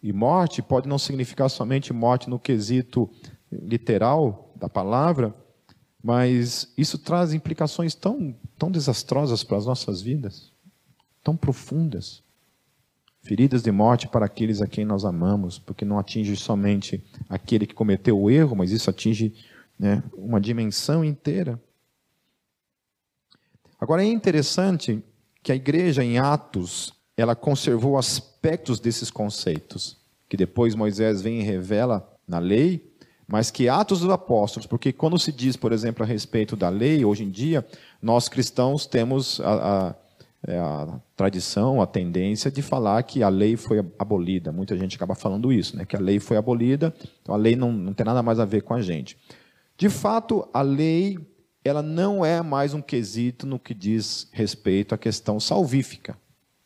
[0.02, 3.10] E morte pode não significar somente morte no quesito
[3.52, 5.34] literal da palavra,
[6.04, 10.53] mas isso traz implicações tão, tão desastrosas para as nossas vidas
[11.24, 12.22] tão profundas.
[13.22, 17.74] Feridas de morte para aqueles a quem nós amamos, porque não atinge somente aquele que
[17.74, 19.34] cometeu o erro, mas isso atinge
[19.80, 21.62] né, uma dimensão inteira.
[23.80, 25.02] Agora é interessante
[25.42, 31.44] que a igreja em Atos ela conservou aspectos desses conceitos que depois Moisés vem e
[31.44, 32.92] revela na lei,
[33.28, 37.06] mas que Atos dos Apóstolos, porque quando se diz, por exemplo, a respeito da lei,
[37.06, 37.64] hoje em dia,
[38.02, 39.96] nós cristãos temos a, a
[40.46, 44.52] é a tradição, a tendência de falar que a lei foi abolida.
[44.52, 45.86] Muita gente acaba falando isso, né?
[45.86, 48.62] que a lei foi abolida, então a lei não, não tem nada mais a ver
[48.62, 49.18] com a gente.
[49.78, 51.18] De fato, a lei
[51.64, 56.18] ela não é mais um quesito no que diz respeito à questão salvífica.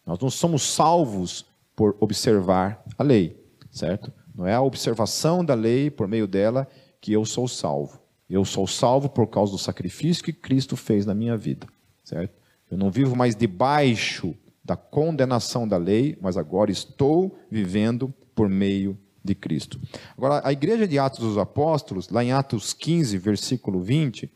[0.05, 4.11] Nós não somos salvos por observar a lei, certo?
[4.33, 6.67] Não é a observação da lei por meio dela
[6.99, 7.99] que eu sou salvo.
[8.27, 11.67] Eu sou salvo por causa do sacrifício que Cristo fez na minha vida,
[12.03, 12.33] certo?
[12.69, 18.97] Eu não vivo mais debaixo da condenação da lei, mas agora estou vivendo por meio
[19.23, 19.79] de Cristo.
[20.17, 24.31] Agora, a igreja de Atos dos Apóstolos, lá em Atos 15, versículo 20.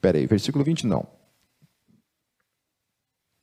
[0.00, 1.06] Peraí, versículo 20 não.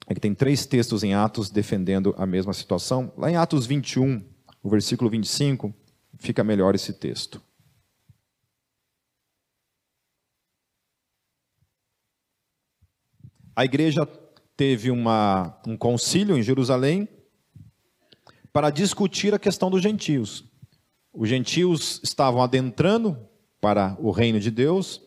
[0.08, 3.12] É que tem três textos em Atos defendendo a mesma situação.
[3.18, 4.24] Lá em Atos 21,
[4.64, 5.74] o versículo 25,
[6.18, 7.42] fica melhor esse texto.
[13.58, 14.08] A igreja
[14.56, 17.08] teve uma, um concílio em Jerusalém
[18.54, 20.46] para discutir a questão dos gentios.
[21.12, 23.18] Os gentios estavam adentrando
[23.60, 25.02] para o reino de Deus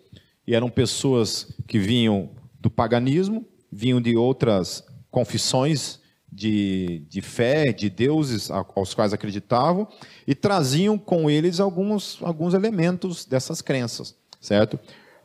[0.44, 4.82] e eram pessoas que vinham do paganismo, vinham de outras
[5.12, 6.00] confissões
[6.32, 9.86] de, de fé, de deuses aos quais acreditavam,
[10.26, 14.76] e traziam com eles alguns, alguns elementos dessas crenças, certo?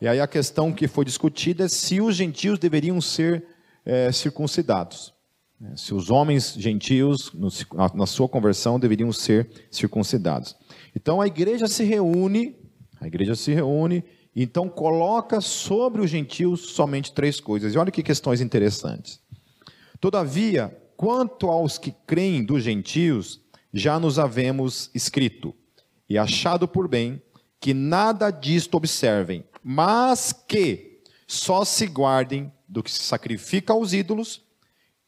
[0.06, 3.44] E aí a questão que foi discutida é se os gentios deveriam ser
[3.84, 5.12] é, circuncidados.
[5.60, 7.32] né, se os homens gentios,
[7.92, 10.54] na sua conversão, deveriam ser circuncidados.
[10.94, 12.54] Então a igreja se reúne,
[13.00, 17.74] a igreja se reúne, então coloca sobre os gentios somente três coisas.
[17.74, 19.18] E olha que questões interessantes.
[19.98, 23.40] Todavia, quanto aos que creem dos gentios,
[23.74, 25.52] já nos havemos escrito
[26.08, 27.20] e achado por bem
[27.58, 34.42] que nada disto observem, mas que só se guardem do que se sacrifica aos ídolos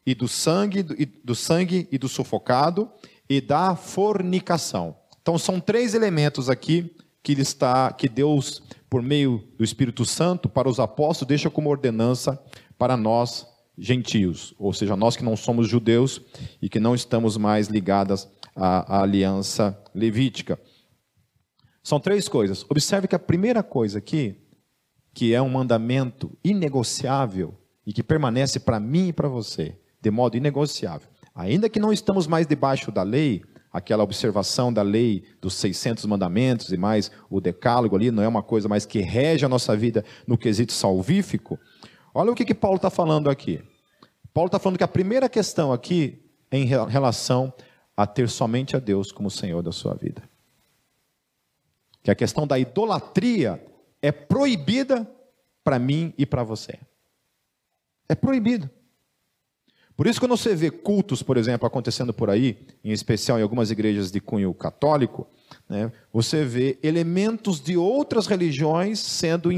[0.05, 2.91] e do sangue e do sangue e do sufocado
[3.31, 4.97] e da fornicação.
[5.23, 6.93] Então são três elementos aqui
[7.23, 11.71] que ele está que Deus por meio do Espírito Santo para os apóstolos deixa como
[11.71, 12.43] ordenança
[12.77, 13.47] para nós
[13.79, 16.21] gentios, ou seja, nós que não somos judeus
[16.61, 20.59] e que não estamos mais ligadas à, à aliança levítica.
[21.81, 22.67] São três coisas.
[22.69, 24.48] Observe que a primeira coisa aqui,
[25.19, 27.53] que é um mandamento inegociável
[27.85, 31.09] e que permanece para mim e para você, de modo inegociável.
[31.35, 36.71] Ainda que não estamos mais debaixo da lei, aquela observação da lei dos 600 mandamentos
[36.71, 40.05] e mais o decálogo ali, não é uma coisa mais que rege a nossa vida
[40.25, 41.59] no quesito salvífico.
[42.15, 43.61] Olha o que, que Paulo está falando aqui.
[44.33, 47.53] Paulo está falando que a primeira questão aqui é em relação
[47.97, 50.23] a ter somente a Deus como Senhor da sua vida.
[52.05, 53.61] Que a questão da idolatria
[54.01, 55.09] é proibida
[55.63, 56.79] para mim e para você.
[58.09, 58.71] É proibido.
[59.99, 63.73] Por isso, quando você vê cultos, por exemplo, acontecendo por aí, em especial em algumas
[63.73, 65.27] igrejas de cunho católico,
[65.69, 69.51] né, você vê elementos de outras religiões sendo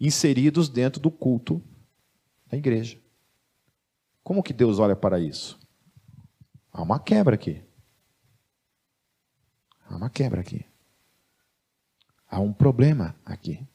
[0.00, 1.60] inseridos dentro do culto
[2.46, 2.96] da igreja.
[4.22, 5.58] Como que Deus olha para isso?
[6.72, 7.60] Há uma quebra aqui.
[9.88, 10.64] Há uma quebra aqui.
[12.30, 13.66] Há um problema aqui.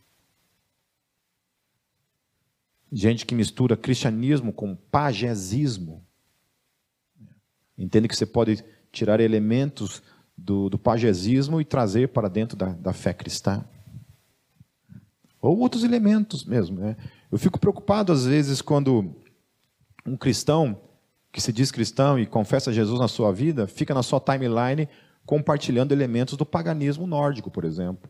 [2.91, 6.05] Gente que mistura cristianismo com pagesismo.
[7.77, 10.01] Entende que você pode tirar elementos
[10.37, 10.79] do, do
[11.59, 13.65] e trazer para dentro da, da fé cristã.
[15.41, 16.79] Ou outros elementos mesmo.
[16.79, 16.95] Né?
[17.31, 19.15] Eu fico preocupado às vezes quando
[20.05, 20.81] um cristão
[21.31, 24.87] que se diz cristão e confessa Jesus na sua vida fica na sua timeline
[25.25, 28.09] compartilhando elementos do paganismo nórdico, por exemplo.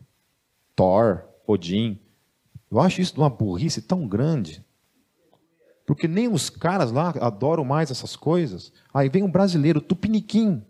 [0.74, 1.98] Thor, Odin.
[2.70, 4.64] Eu acho isso uma burrice tão grande.
[5.88, 8.70] Porque nem os caras lá adoram mais essas coisas.
[8.92, 10.62] Aí vem um brasileiro, tupiniquim.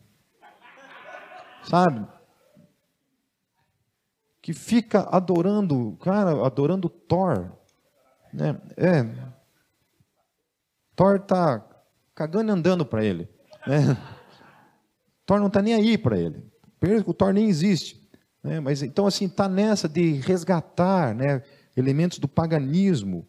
[1.65, 2.07] Sabe?
[4.41, 7.51] Que fica adorando, cara, adorando Thor.
[8.33, 8.61] Né?
[8.77, 9.05] É.
[10.95, 11.67] Thor tá
[12.15, 13.29] cagando e andando para ele.
[13.67, 13.99] Né?
[15.27, 16.49] Thor não está nem aí para ele.
[17.05, 18.09] O Thor nem existe.
[18.41, 18.61] Né?
[18.61, 21.43] Mas então assim está nessa de resgatar, né,
[21.77, 23.27] elementos do paganismo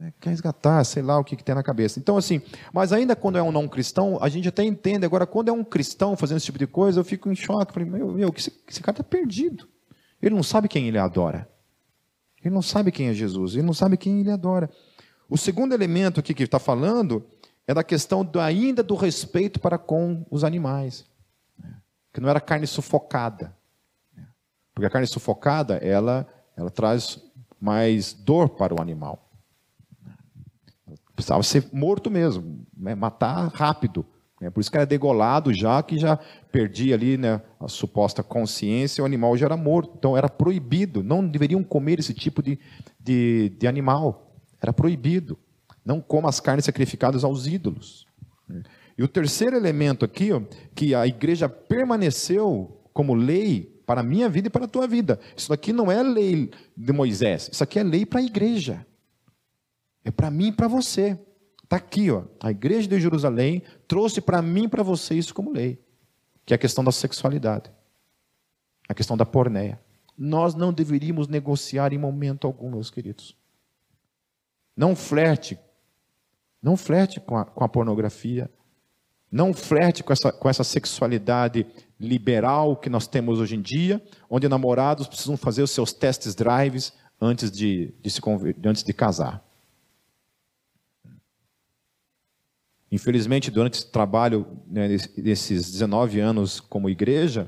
[0.00, 1.98] né, quer resgatar, sei lá o que, que tem na cabeça.
[1.98, 2.40] Então, assim,
[2.72, 5.04] mas ainda quando é um não cristão, a gente até entende.
[5.04, 7.74] Agora, quando é um cristão fazendo esse tipo de coisa, eu fico em choque.
[7.74, 9.68] Falei, meu, meu esse, esse cara está perdido.
[10.22, 11.46] Ele não sabe quem ele adora.
[12.42, 13.52] Ele não sabe quem é Jesus.
[13.52, 14.70] Ele não sabe quem ele adora.
[15.28, 17.22] O segundo elemento aqui que está falando
[17.66, 21.04] é da questão do, ainda do respeito para com os animais.
[22.10, 23.54] Que não era carne sufocada.
[24.74, 27.22] Porque a carne sufocada, ela, ela traz
[27.60, 29.29] mais dor para o animal.
[31.20, 32.94] Precisava ser morto mesmo, né?
[32.94, 34.04] matar rápido.
[34.40, 34.48] Né?
[34.48, 36.18] Por isso que era degolado já, que já
[36.50, 39.94] perdia ali né, a suposta consciência, o animal já era morto.
[39.98, 42.58] Então era proibido, não deveriam comer esse tipo de,
[42.98, 44.34] de, de animal.
[44.60, 45.38] Era proibido.
[45.84, 48.06] Não coma as carnes sacrificadas aos ídolos.
[48.96, 50.40] E o terceiro elemento aqui, ó,
[50.74, 55.18] que a igreja permaneceu como lei para a minha vida e para a tua vida.
[55.36, 58.86] Isso aqui não é lei de Moisés, isso aqui é lei para a igreja.
[60.04, 61.18] É para mim e para você.
[61.62, 62.24] Está aqui, ó.
[62.40, 65.80] A igreja de Jerusalém trouxe para mim e para você isso como lei,
[66.44, 67.70] que é a questão da sexualidade,
[68.88, 69.80] a questão da porneia.
[70.18, 73.36] Nós não deveríamos negociar em momento algum, meus queridos.
[74.76, 75.58] Não flerte,
[76.60, 78.50] não flerte com a, com a pornografia,
[79.30, 81.64] não flerte com essa, com essa sexualidade
[82.00, 86.92] liberal que nós temos hoje em dia, onde namorados precisam fazer os seus testes drives
[87.20, 88.20] antes de, de se
[88.64, 89.44] antes de casar.
[92.90, 97.46] Infelizmente, durante esse trabalho, né, desses 19 anos como igreja,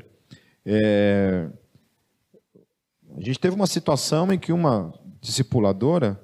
[0.65, 1.51] é,
[3.17, 6.21] a gente teve uma situação em que uma discipuladora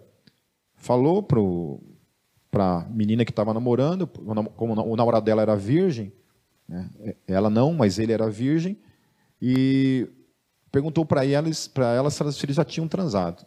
[0.76, 6.12] falou para a menina que estava namorando, como o namorado dela era virgem,
[6.68, 6.88] né,
[7.26, 8.78] ela não, mas ele era virgem,
[9.42, 10.08] e
[10.70, 11.22] perguntou para
[11.74, 13.44] para ela se elas já tinham transado.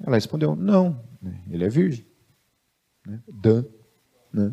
[0.00, 1.04] Ela respondeu, não,
[1.50, 2.06] ele é virgem.
[3.06, 3.20] Né?
[3.28, 3.64] Dan.
[4.32, 4.52] Né?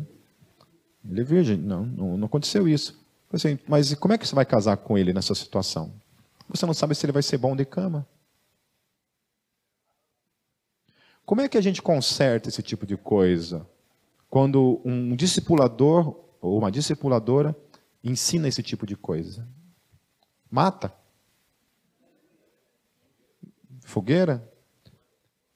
[1.08, 1.56] Ele é virgem.
[1.56, 2.98] Não, não, não aconteceu isso.
[3.32, 5.92] Assim, mas como é que você vai casar com ele nessa situação?
[6.48, 8.06] Você não sabe se ele vai ser bom de cama.
[11.24, 13.64] Como é que a gente conserta esse tipo de coisa?
[14.28, 17.56] Quando um discipulador ou uma discipuladora
[18.02, 19.46] ensina esse tipo de coisa.
[20.50, 20.92] Mata.
[23.82, 24.50] Fogueira.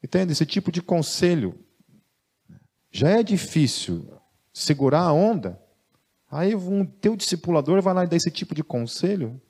[0.03, 0.33] Entende?
[0.33, 1.59] Esse tipo de conselho.
[2.95, 4.09] Já é difícil
[4.53, 5.61] segurar a onda.
[6.31, 9.43] Aí um teu discipulador vai lá e dar esse tipo de conselho,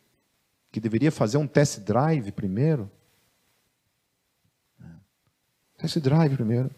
[0.72, 2.90] que deveria fazer um test drive primeiro.
[5.76, 6.70] Test drive primeiro.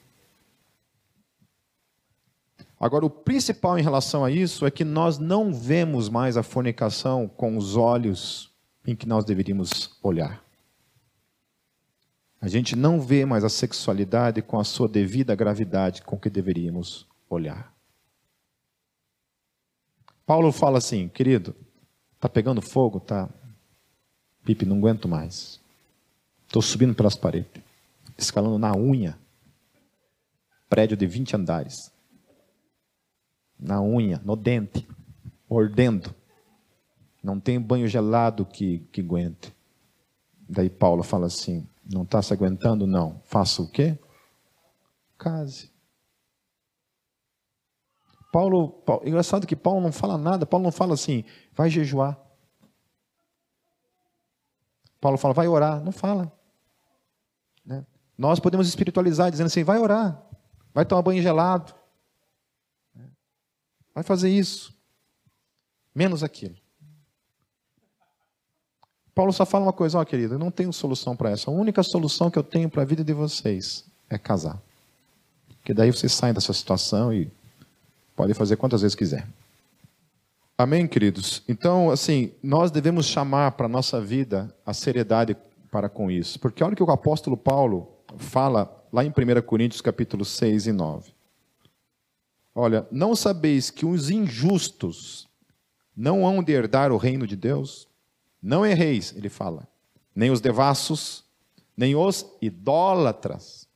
[2.81, 7.29] Agora, o principal em relação a isso é que nós não vemos mais a fornicação
[7.29, 8.53] com os olhos
[8.85, 10.45] em que nós deveríamos olhar.
[12.41, 17.07] A gente não vê mais a sexualidade com a sua devida gravidade com que deveríamos
[17.29, 17.75] olhar.
[20.25, 21.55] Paulo fala assim, querido,
[22.21, 23.29] tá pegando fogo, tá?
[24.45, 25.61] Pipe, não aguento mais.
[26.47, 27.63] Estou subindo pelas paredes,
[28.17, 29.19] escalando na unha,
[30.69, 31.97] prédio de 20 andares
[33.59, 34.87] na unha, no dente,
[35.49, 36.15] mordendo.
[37.23, 39.53] Não tem banho gelado que, que aguente.
[40.49, 42.87] Daí Paulo fala assim: não está se aguentando?
[42.87, 43.21] Não.
[43.25, 43.99] Faça o quê?
[45.19, 45.71] Case.
[48.33, 51.25] Paulo, Paulo, engraçado que Paulo não fala nada, Paulo não fala assim,
[51.55, 52.21] vai jejuar.
[55.01, 55.83] Paulo fala, vai orar.
[55.83, 56.31] Não fala.
[57.65, 57.87] Né?
[58.19, 60.23] Nós podemos espiritualizar dizendo assim, vai orar,
[60.75, 61.75] vai tomar banho gelado,
[63.97, 64.79] Vai fazer isso.
[65.95, 66.55] Menos aquilo.
[69.17, 71.51] Paulo só fala uma coisa, ó, querido, eu não tenho solução para essa.
[71.51, 74.61] A única solução que eu tenho para a vida de vocês é casar.
[75.49, 77.33] Porque daí vocês saem dessa situação e
[78.15, 79.27] podem fazer quantas vezes quiser.
[80.59, 81.43] Amém, queridos?
[81.49, 85.35] Então, assim, nós devemos chamar para a nossa vida a seriedade
[85.71, 86.39] para com isso.
[86.39, 87.89] Porque olha o que o apóstolo Paulo
[88.19, 91.11] fala lá em 1 Coríntios capítulo 6 e 9.
[92.55, 95.27] Olha, não sabeis que os injustos
[95.97, 97.86] não hão de herdar o reino de Deus?
[98.47, 99.67] Não erreis, ele fala,
[100.15, 101.25] nem os devassos,
[101.77, 103.67] nem os idólatras,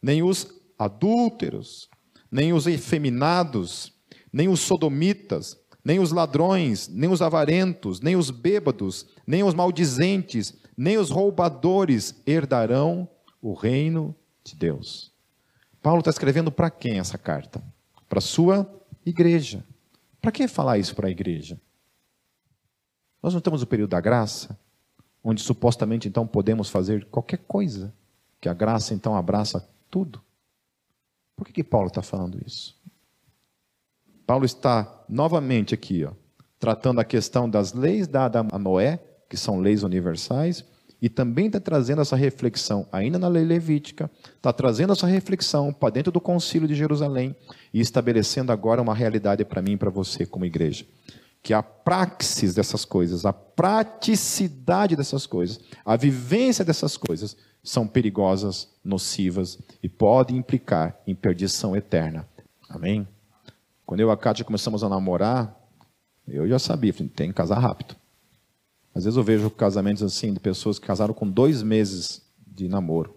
[0.00, 0.46] nem os
[0.78, 1.88] adúlteros,
[2.30, 3.92] nem os efeminados,
[4.32, 10.54] nem os sodomitas, nem os ladrões, nem os avarentos, nem os bêbados, nem os maldizentes,
[10.76, 13.08] nem os roubadores herdarão
[13.40, 14.14] o reino
[14.44, 15.10] de Deus.
[15.82, 17.62] Paulo está escrevendo para quem essa carta?
[18.12, 18.70] para sua
[19.06, 19.64] igreja.
[20.20, 21.58] Para que falar isso para a igreja?
[23.22, 24.58] Nós não temos o período da graça,
[25.22, 27.94] onde supostamente então podemos fazer qualquer coisa,
[28.40, 30.20] que a graça então abraça tudo.
[31.36, 32.76] Por que, que Paulo está falando isso?
[34.26, 36.12] Paulo está novamente aqui, ó,
[36.58, 38.98] tratando a questão das leis dadas a Noé,
[39.28, 40.64] que são leis universais,
[41.00, 45.90] e também está trazendo essa reflexão, ainda na lei levítica, está trazendo essa reflexão para
[45.90, 47.34] dentro do concílio de Jerusalém
[47.74, 50.86] e estabelecendo agora uma realidade para mim e para você como igreja.
[51.42, 58.68] Que a praxis dessas coisas, a praticidade dessas coisas, a vivência dessas coisas são perigosas,
[58.84, 62.28] nocivas e podem implicar em perdição eterna.
[62.68, 63.06] Amém?
[63.84, 65.58] Quando eu e a Kátia começamos a namorar,
[66.26, 67.96] eu já sabia, tem que casar rápido.
[68.94, 73.16] Às vezes eu vejo casamentos assim de pessoas que casaram com dois meses de namoro.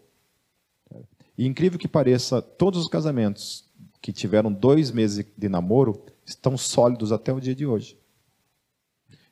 [1.37, 3.65] E incrível que pareça, todos os casamentos
[4.01, 7.97] que tiveram dois meses de namoro estão sólidos até o dia de hoje.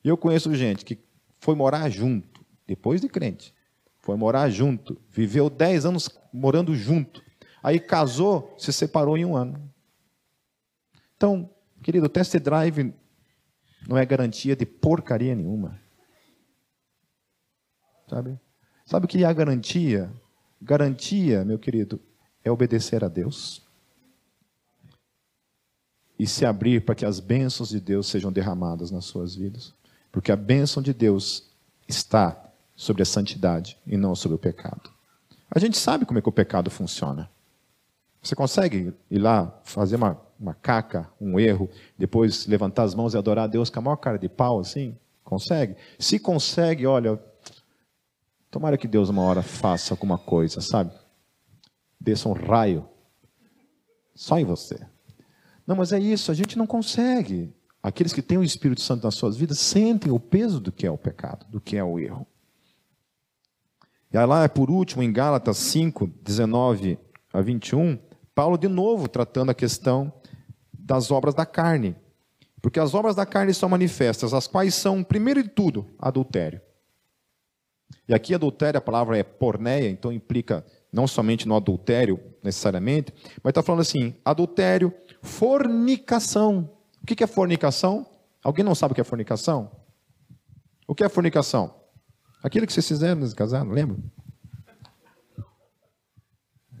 [0.04, 0.98] E eu conheço gente que
[1.38, 3.54] foi morar junto, depois de crente,
[3.98, 7.22] foi morar junto, viveu dez anos morando junto,
[7.62, 9.72] aí casou, se separou em um ano.
[11.16, 11.50] Então,
[11.82, 12.92] querido, test drive
[13.88, 15.80] não é garantia de porcaria nenhuma.
[18.08, 18.38] Sabe?
[18.84, 20.12] Sabe o que é a garantia?
[20.60, 21.98] Garantia, meu querido,
[22.44, 23.62] é obedecer a Deus
[26.18, 29.74] e se abrir para que as bênçãos de Deus sejam derramadas nas suas vidas.
[30.14, 31.50] Porque a bênção de Deus
[31.86, 32.40] está
[32.74, 34.90] sobre a santidade e não sobre o pecado.
[35.50, 37.28] A gente sabe como é que o pecado funciona.
[38.22, 43.18] Você consegue ir lá fazer uma, uma caca, um erro, depois levantar as mãos e
[43.18, 44.96] adorar a Deus com a maior cara de pau assim?
[45.22, 45.76] Consegue?
[45.98, 47.20] Se consegue, olha,
[48.54, 50.92] Tomara que Deus uma hora faça alguma coisa, sabe?
[52.00, 52.88] Desça um raio
[54.14, 54.78] só em você.
[55.66, 57.52] Não, mas é isso, a gente não consegue.
[57.84, 60.90] Aqueles que têm o Espírito Santo nas suas vidas sentem o peso do que é
[60.90, 62.26] o pecado, do que é o erro.
[64.10, 66.98] E aí lá, por último, em Gálatas 5, 19
[67.30, 67.98] a 21,
[68.34, 70.10] Paulo de novo tratando a questão
[70.72, 71.94] das obras da carne.
[72.62, 76.62] Porque as obras da carne são manifestas, as quais são, primeiro de tudo, adultério.
[78.08, 83.12] E aqui adultério, a palavra é porneia, então implica não somente no adultério, necessariamente,
[83.42, 86.73] mas está falando assim: adultério, fornicação.
[87.04, 88.06] O que é fornicação?
[88.42, 89.70] Alguém não sabe o que é fornicação?
[90.88, 91.74] O que é fornicação?
[92.42, 93.98] Aquilo que vocês fizeram nesse casado, lembra?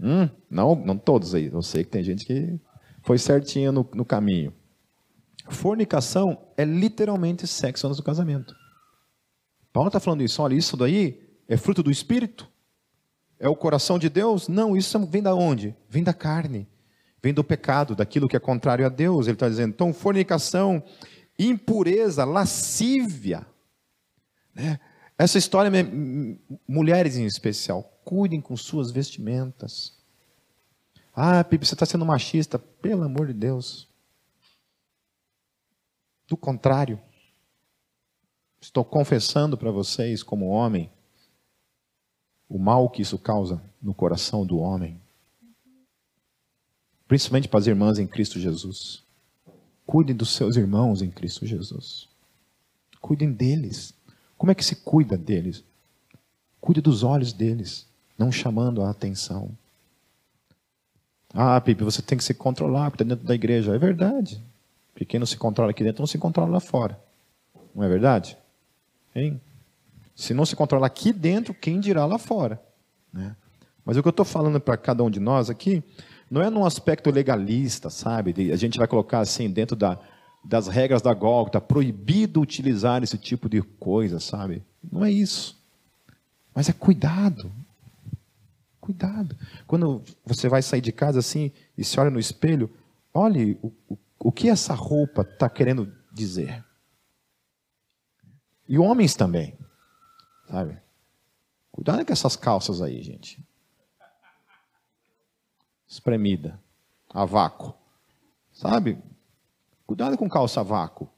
[0.00, 1.50] Hum, não, não todos aí.
[1.52, 2.58] Eu sei que tem gente que
[3.02, 4.54] foi certinho no, no caminho.
[5.50, 8.56] Fornicação é literalmente sexo antes do casamento.
[9.74, 10.40] Paulo está falando isso.
[10.40, 12.48] Olha, isso daí é fruto do Espírito?
[13.38, 14.48] É o coração de Deus?
[14.48, 15.76] Não, isso vem da onde?
[15.86, 16.66] Vem da carne.
[17.24, 19.26] Vem do pecado, daquilo que é contrário a Deus.
[19.26, 20.84] Ele está dizendo, então, fornicação,
[21.38, 23.46] impureza, lascívia.
[24.54, 24.78] Né?
[25.16, 25.70] Essa história,
[26.68, 29.96] mulheres em especial, cuidem com suas vestimentas.
[31.16, 32.58] Ah, Pipe, você está sendo machista.
[32.58, 33.88] Pelo amor de Deus.
[36.28, 37.00] Do contrário,
[38.60, 40.92] estou confessando para vocês, como homem,
[42.50, 45.00] o mal que isso causa no coração do homem.
[47.14, 49.00] Principalmente para as irmãs em Cristo Jesus.
[49.86, 52.08] Cuidem dos seus irmãos em Cristo Jesus.
[53.00, 53.94] Cuidem deles.
[54.36, 55.62] Como é que se cuida deles?
[56.60, 57.86] Cuide dos olhos deles,
[58.18, 59.48] não chamando a atenção.
[61.32, 63.72] Ah, Pipe, você tem que se controlar porque está dentro da igreja.
[63.72, 64.42] É verdade.
[64.92, 67.00] Porque quem não se controla aqui dentro não se controla lá fora.
[67.72, 68.36] Não é verdade?
[69.14, 69.40] Hein?
[70.16, 72.60] Se não se controla aqui dentro, quem dirá lá fora?
[73.12, 73.36] Né?
[73.84, 75.80] Mas o que eu estou falando para cada um de nós aqui
[76.30, 78.34] não é num aspecto legalista, sabe?
[78.52, 79.98] A gente vai colocar assim dentro da,
[80.44, 84.62] das regras da Gólgota, proibido utilizar esse tipo de coisa, sabe?
[84.90, 85.58] Não é isso.
[86.54, 87.50] Mas é cuidado.
[88.80, 89.36] Cuidado.
[89.66, 92.70] Quando você vai sair de casa assim e se olha no espelho,
[93.12, 96.64] olhe o, o o que essa roupa está querendo dizer.
[98.66, 99.54] E homens também,
[100.48, 100.80] sabe?
[101.70, 103.46] Cuidado com essas calças aí, gente.
[105.94, 106.60] Espremida,
[107.08, 107.72] a vácuo,
[108.52, 108.98] sabe?
[109.86, 111.08] Cuidado com calça a vácuo.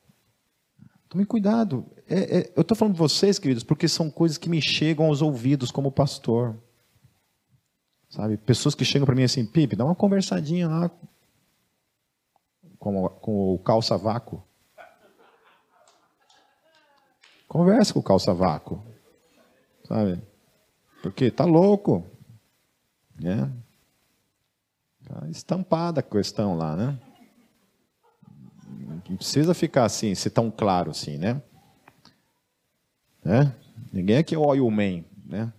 [1.08, 1.86] Tome cuidado.
[2.06, 5.22] É, é, eu estou falando de vocês, queridos, porque são coisas que me chegam aos
[5.22, 6.54] ouvidos como pastor.
[8.10, 8.36] Sabe?
[8.36, 10.90] Pessoas que chegam para mim assim, Pipe, dá uma conversadinha lá
[12.78, 14.42] com, com o calça-vácuo.
[17.48, 18.84] Conversa com o calça-vácuo.
[19.84, 20.20] Sabe?
[21.02, 22.04] Porque tá louco.
[23.18, 23.50] Né?
[25.06, 26.98] Tá estampada a questão lá, né?
[29.08, 31.40] Não precisa ficar assim, ser tão claro assim, né?
[33.24, 33.54] né?
[33.92, 35.52] Ninguém aqui é oil man, né?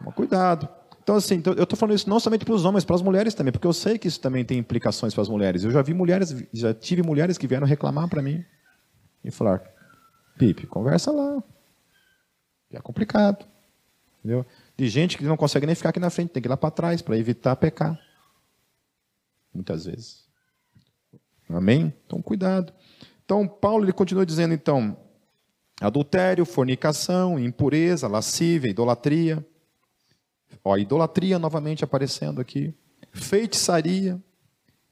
[0.00, 0.68] Mas cuidado.
[1.00, 3.34] Então, assim, então, eu estou falando isso não somente para os homens, para as mulheres
[3.34, 5.62] também, porque eu sei que isso também tem implicações para as mulheres.
[5.62, 8.44] Eu já vi mulheres, já tive mulheres que vieram reclamar para mim
[9.24, 9.62] e falar:
[10.36, 11.40] Pipe, conversa lá.
[12.72, 13.46] É complicado.
[14.18, 14.44] Entendeu?
[14.76, 16.72] De gente que não consegue nem ficar aqui na frente, tem que ir lá para
[16.72, 17.96] trás para evitar pecar.
[19.56, 20.24] Muitas vezes.
[21.48, 21.92] Amém?
[22.06, 22.72] Então, cuidado.
[23.24, 24.96] Então, Paulo ele continua dizendo, então,
[25.80, 29.44] adultério, fornicação, impureza, lascívia, idolatria
[30.66, 32.74] Ó, idolatria novamente aparecendo aqui.
[33.12, 34.20] Feitiçaria.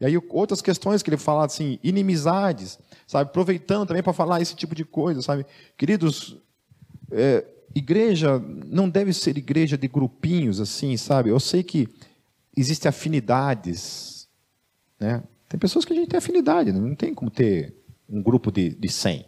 [0.00, 3.28] E aí outras questões que ele fala assim, inimizades, sabe?
[3.28, 5.44] Aproveitando também para falar esse tipo de coisa, sabe?
[5.76, 6.36] Queridos,
[7.10, 7.44] é,
[7.74, 11.30] igreja não deve ser igreja de grupinhos assim, sabe?
[11.30, 11.88] Eu sei que
[12.56, 14.13] existem afinidades,
[15.04, 15.22] né?
[15.48, 16.80] Tem pessoas que a gente tem afinidade, né?
[16.80, 17.74] não tem como ter
[18.08, 19.26] um grupo de, de 100,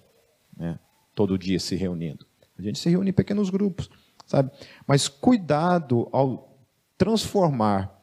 [0.57, 0.79] né?
[1.15, 2.27] Todo dia se reunindo.
[2.59, 3.89] A gente se reúne em pequenos grupos
[4.27, 4.51] sabe?
[4.87, 6.59] Mas cuidado ao
[6.99, 8.03] transformar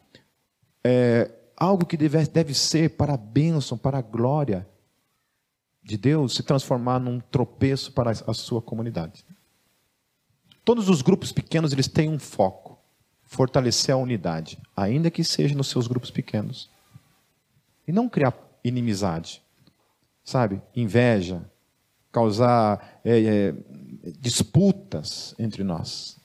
[0.83, 4.67] é, algo que deve, deve ser para a bênção, para a glória
[5.83, 9.25] de Deus, se transformar num tropeço para a sua comunidade.
[10.63, 12.79] Todos os grupos pequenos eles têm um foco:
[13.23, 16.69] fortalecer a unidade, ainda que seja nos seus grupos pequenos,
[17.87, 19.41] e não criar inimizade,
[20.23, 20.61] sabe?
[20.75, 21.43] Inveja,
[22.11, 23.55] causar é, é,
[24.19, 26.17] disputas entre nós.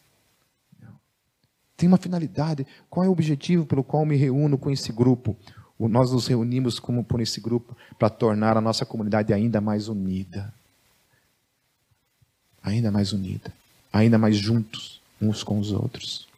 [1.76, 2.66] Tem uma finalidade.
[2.90, 5.36] Qual é o objetivo pelo qual me reúno com esse grupo?
[5.78, 10.52] Nós nos reunimos como por esse grupo para tornar a nossa comunidade ainda mais unida.
[12.62, 13.52] Ainda mais unida.
[13.92, 16.28] Ainda mais juntos uns com os outros.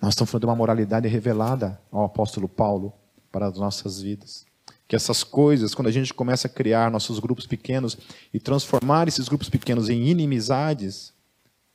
[0.00, 2.92] Nós estamos falando de uma moralidade revelada ao apóstolo Paulo
[3.30, 4.48] para as nossas vidas
[4.88, 7.96] que essas coisas, quando a gente começa a criar nossos grupos pequenos
[8.32, 11.12] e transformar esses grupos pequenos em inimizades,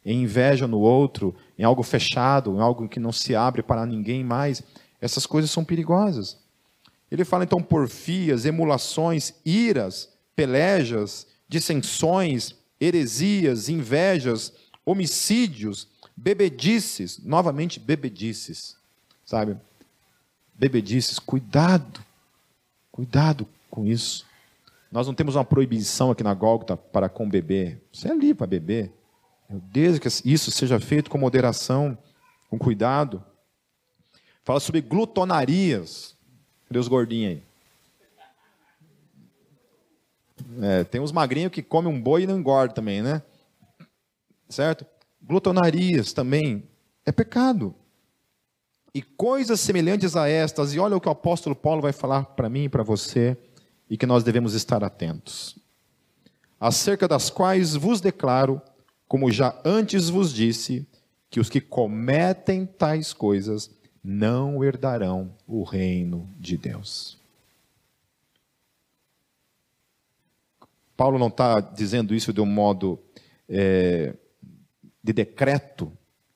[0.04, 4.24] em inveja no outro, em algo fechado, em algo que não se abre para ninguém
[4.24, 4.64] mais,
[4.99, 6.39] essas coisas são perigosas.
[7.12, 14.51] Ele fala então porfias, emulações, iras, pelejas, dissensões, heresias, invejas,
[14.84, 15.88] homicídios,
[16.18, 18.76] bebedices, novamente bebedices,
[19.24, 19.56] sabe?
[20.56, 22.01] Bebedices, cuidado,
[22.91, 24.26] cuidado com isso.
[24.91, 27.82] Nós não temos uma proibição aqui na Gólgota para com beber.
[27.91, 28.91] Você é ali para beber.
[29.49, 31.97] Desde que isso seja feito com moderação,
[32.49, 33.24] com cuidado.
[34.43, 36.16] Fala sobre glutonarias.
[36.68, 37.43] Cadê os gordinhos aí?
[40.62, 43.24] É, tem uns magrinhos que comem um boi e não engordam também, né?
[44.49, 44.86] Certo?
[45.22, 46.68] Glutonarias também
[47.06, 47.74] é pecado.
[48.94, 52.50] E coisas semelhantes a estas, e olha o que o apóstolo Paulo vai falar para
[52.50, 53.36] mim e para você,
[53.89, 55.58] e que nós devemos estar atentos.
[56.60, 58.62] Acerca das quais vos declaro,
[59.08, 60.88] como já antes vos disse,
[61.30, 63.72] que os que cometem tais coisas
[64.04, 67.18] não herdarão o reino de Deus.
[70.96, 73.00] Paulo não está dizendo isso de um modo
[73.50, 74.14] é,
[75.04, 75.91] de decreto,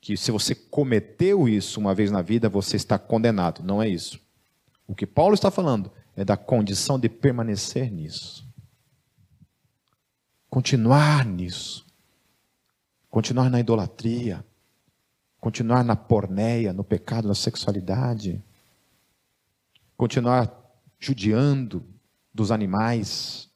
[0.07, 3.61] que se você cometeu isso uma vez na vida, você está condenado.
[3.61, 4.17] Não é isso.
[4.87, 8.47] O que Paulo está falando é da condição de permanecer nisso.
[10.49, 11.85] Continuar nisso.
[13.09, 14.45] Continuar na idolatria.
[15.41, 18.41] Continuar na porneia, no pecado, na sexualidade.
[19.97, 20.49] Continuar
[20.97, 21.85] judiando
[22.33, 23.49] dos animais.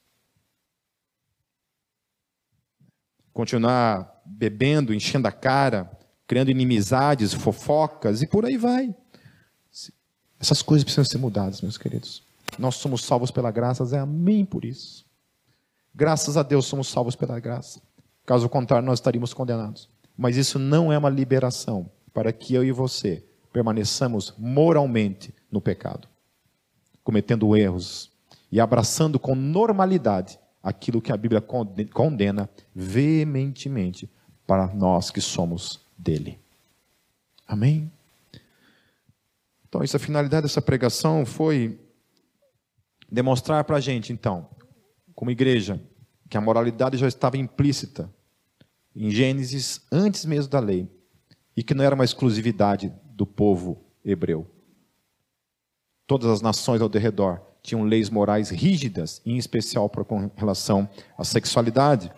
[3.32, 5.98] Continuar bebendo, enchendo a cara,
[6.32, 8.96] criando inimizades, fofocas e por aí vai.
[10.40, 12.24] Essas coisas precisam ser mudadas, meus queridos.
[12.58, 15.06] Nós somos salvos pela graça, é amém por isso.
[15.94, 17.82] Graças a Deus somos salvos pela graça.
[18.26, 19.90] Caso contrário, nós estaríamos condenados.
[20.18, 26.08] Mas isso não é uma liberação para que eu e você permaneçamos moralmente no pecado,
[27.04, 28.10] cometendo erros
[28.50, 31.44] e abraçando com normalidade aquilo que a Bíblia
[31.94, 34.10] condena veementemente
[34.48, 36.40] para nós que somos dele.
[37.48, 37.92] Amém?
[39.68, 41.80] Então, essa finalidade dessa pregação foi
[43.10, 44.50] demonstrar para a gente, então,
[45.14, 45.82] como igreja,
[46.30, 48.10] que a moralidade já estava implícita
[48.96, 50.90] em Gênesis antes mesmo da lei
[51.56, 54.50] e que não era uma exclusividade do povo hebreu.
[56.08, 62.12] Todas as nações ao redor tinham leis morais rígidas, em especial com relação à sexualidade.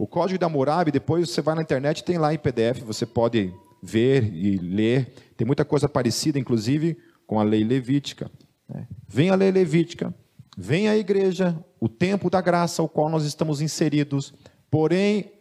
[0.00, 3.52] O Código da Hammurabi, depois você vai na internet, tem lá em PDF, você pode
[3.82, 5.12] ver e ler.
[5.36, 6.96] Tem muita coisa parecida, inclusive,
[7.26, 8.30] com a lei levítica.
[8.66, 8.88] Né?
[9.06, 10.14] Vem a lei levítica,
[10.56, 14.32] Vem a igreja, o tempo da graça ao qual nós estamos inseridos,
[14.70, 15.32] porém,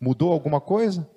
[0.00, 1.08] mudou alguma coisa?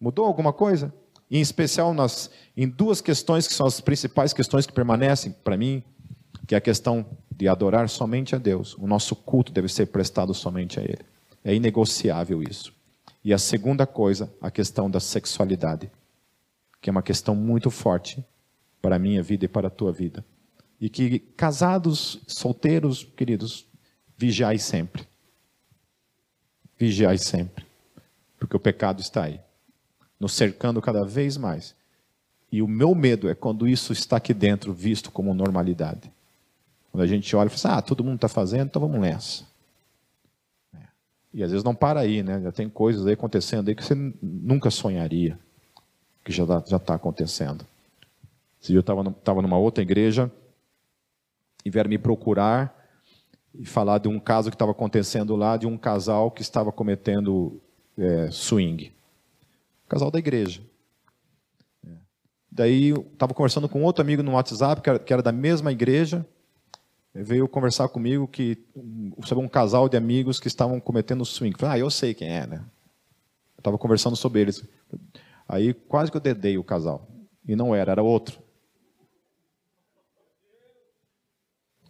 [0.00, 0.94] Mudou alguma coisa?
[1.30, 5.82] em especial nas, em duas questões que são as principais questões que permanecem para mim,
[6.46, 8.74] que é a questão de adorar somente a Deus.
[8.78, 11.04] O nosso culto deve ser prestado somente a Ele.
[11.48, 12.74] É inegociável isso.
[13.24, 15.90] E a segunda coisa, a questão da sexualidade,
[16.78, 18.22] que é uma questão muito forte
[18.82, 20.22] para a minha vida e para a tua vida.
[20.78, 23.64] E que casados, solteiros, queridos,
[24.14, 25.08] vigiai sempre.
[26.78, 27.64] Vigiai sempre.
[28.38, 29.40] Porque o pecado está aí,
[30.20, 31.74] nos cercando cada vez mais.
[32.52, 36.12] E o meu medo é quando isso está aqui dentro, visto como normalidade.
[36.92, 39.48] Quando a gente olha e fala assim, ah, todo mundo está fazendo, então vamos nessa.
[41.38, 42.42] E às vezes não para aí, né?
[42.42, 45.38] Já tem coisas aí acontecendo aí que você nunca sonharia
[46.24, 47.64] que já está já tá acontecendo.
[48.60, 50.28] Se eu estava numa outra igreja,
[51.64, 52.76] e vieram me procurar
[53.54, 57.60] e falar de um caso que estava acontecendo lá, de um casal que estava cometendo
[57.96, 58.92] é, swing.
[59.88, 60.60] Casal da igreja.
[61.86, 61.90] É.
[62.50, 66.26] Daí estava conversando com outro amigo no WhatsApp, que era, que era da mesma igreja,
[67.14, 68.64] veio conversar comigo que
[69.24, 71.56] sobre um casal de amigos que estavam cometendo swing.
[71.58, 72.64] Falei, ah, eu sei quem é, né?
[73.56, 74.64] Eu estava conversando sobre eles.
[75.48, 77.08] Aí quase que eu dedei o casal.
[77.46, 78.40] E não era, era outro.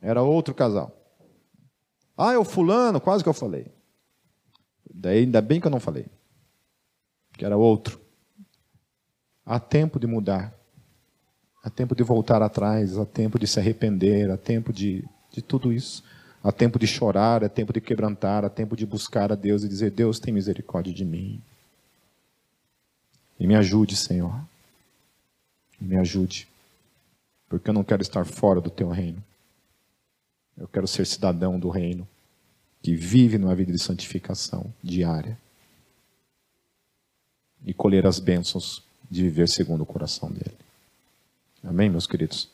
[0.00, 0.94] Era outro casal.
[2.16, 3.72] Ah, é o fulano, quase que eu falei.
[4.92, 6.06] Daí ainda bem que eu não falei.
[7.32, 8.00] Que era outro.
[9.44, 10.57] Há tempo de mudar.
[11.62, 15.72] Há tempo de voltar atrás, há tempo de se arrepender, há tempo de, de tudo
[15.72, 16.02] isso.
[16.42, 19.68] Há tempo de chorar, há tempo de quebrantar, há tempo de buscar a Deus e
[19.68, 21.42] dizer: Deus tem misericórdia de mim.
[23.38, 24.40] E me ajude, Senhor.
[25.80, 26.48] Me ajude.
[27.48, 29.22] Porque eu não quero estar fora do teu reino.
[30.56, 32.06] Eu quero ser cidadão do reino,
[32.82, 35.38] que vive numa vida de santificação diária
[37.64, 40.67] e colher as bênçãos de viver segundo o coração dele.
[41.64, 42.48] Amém, meus queridos?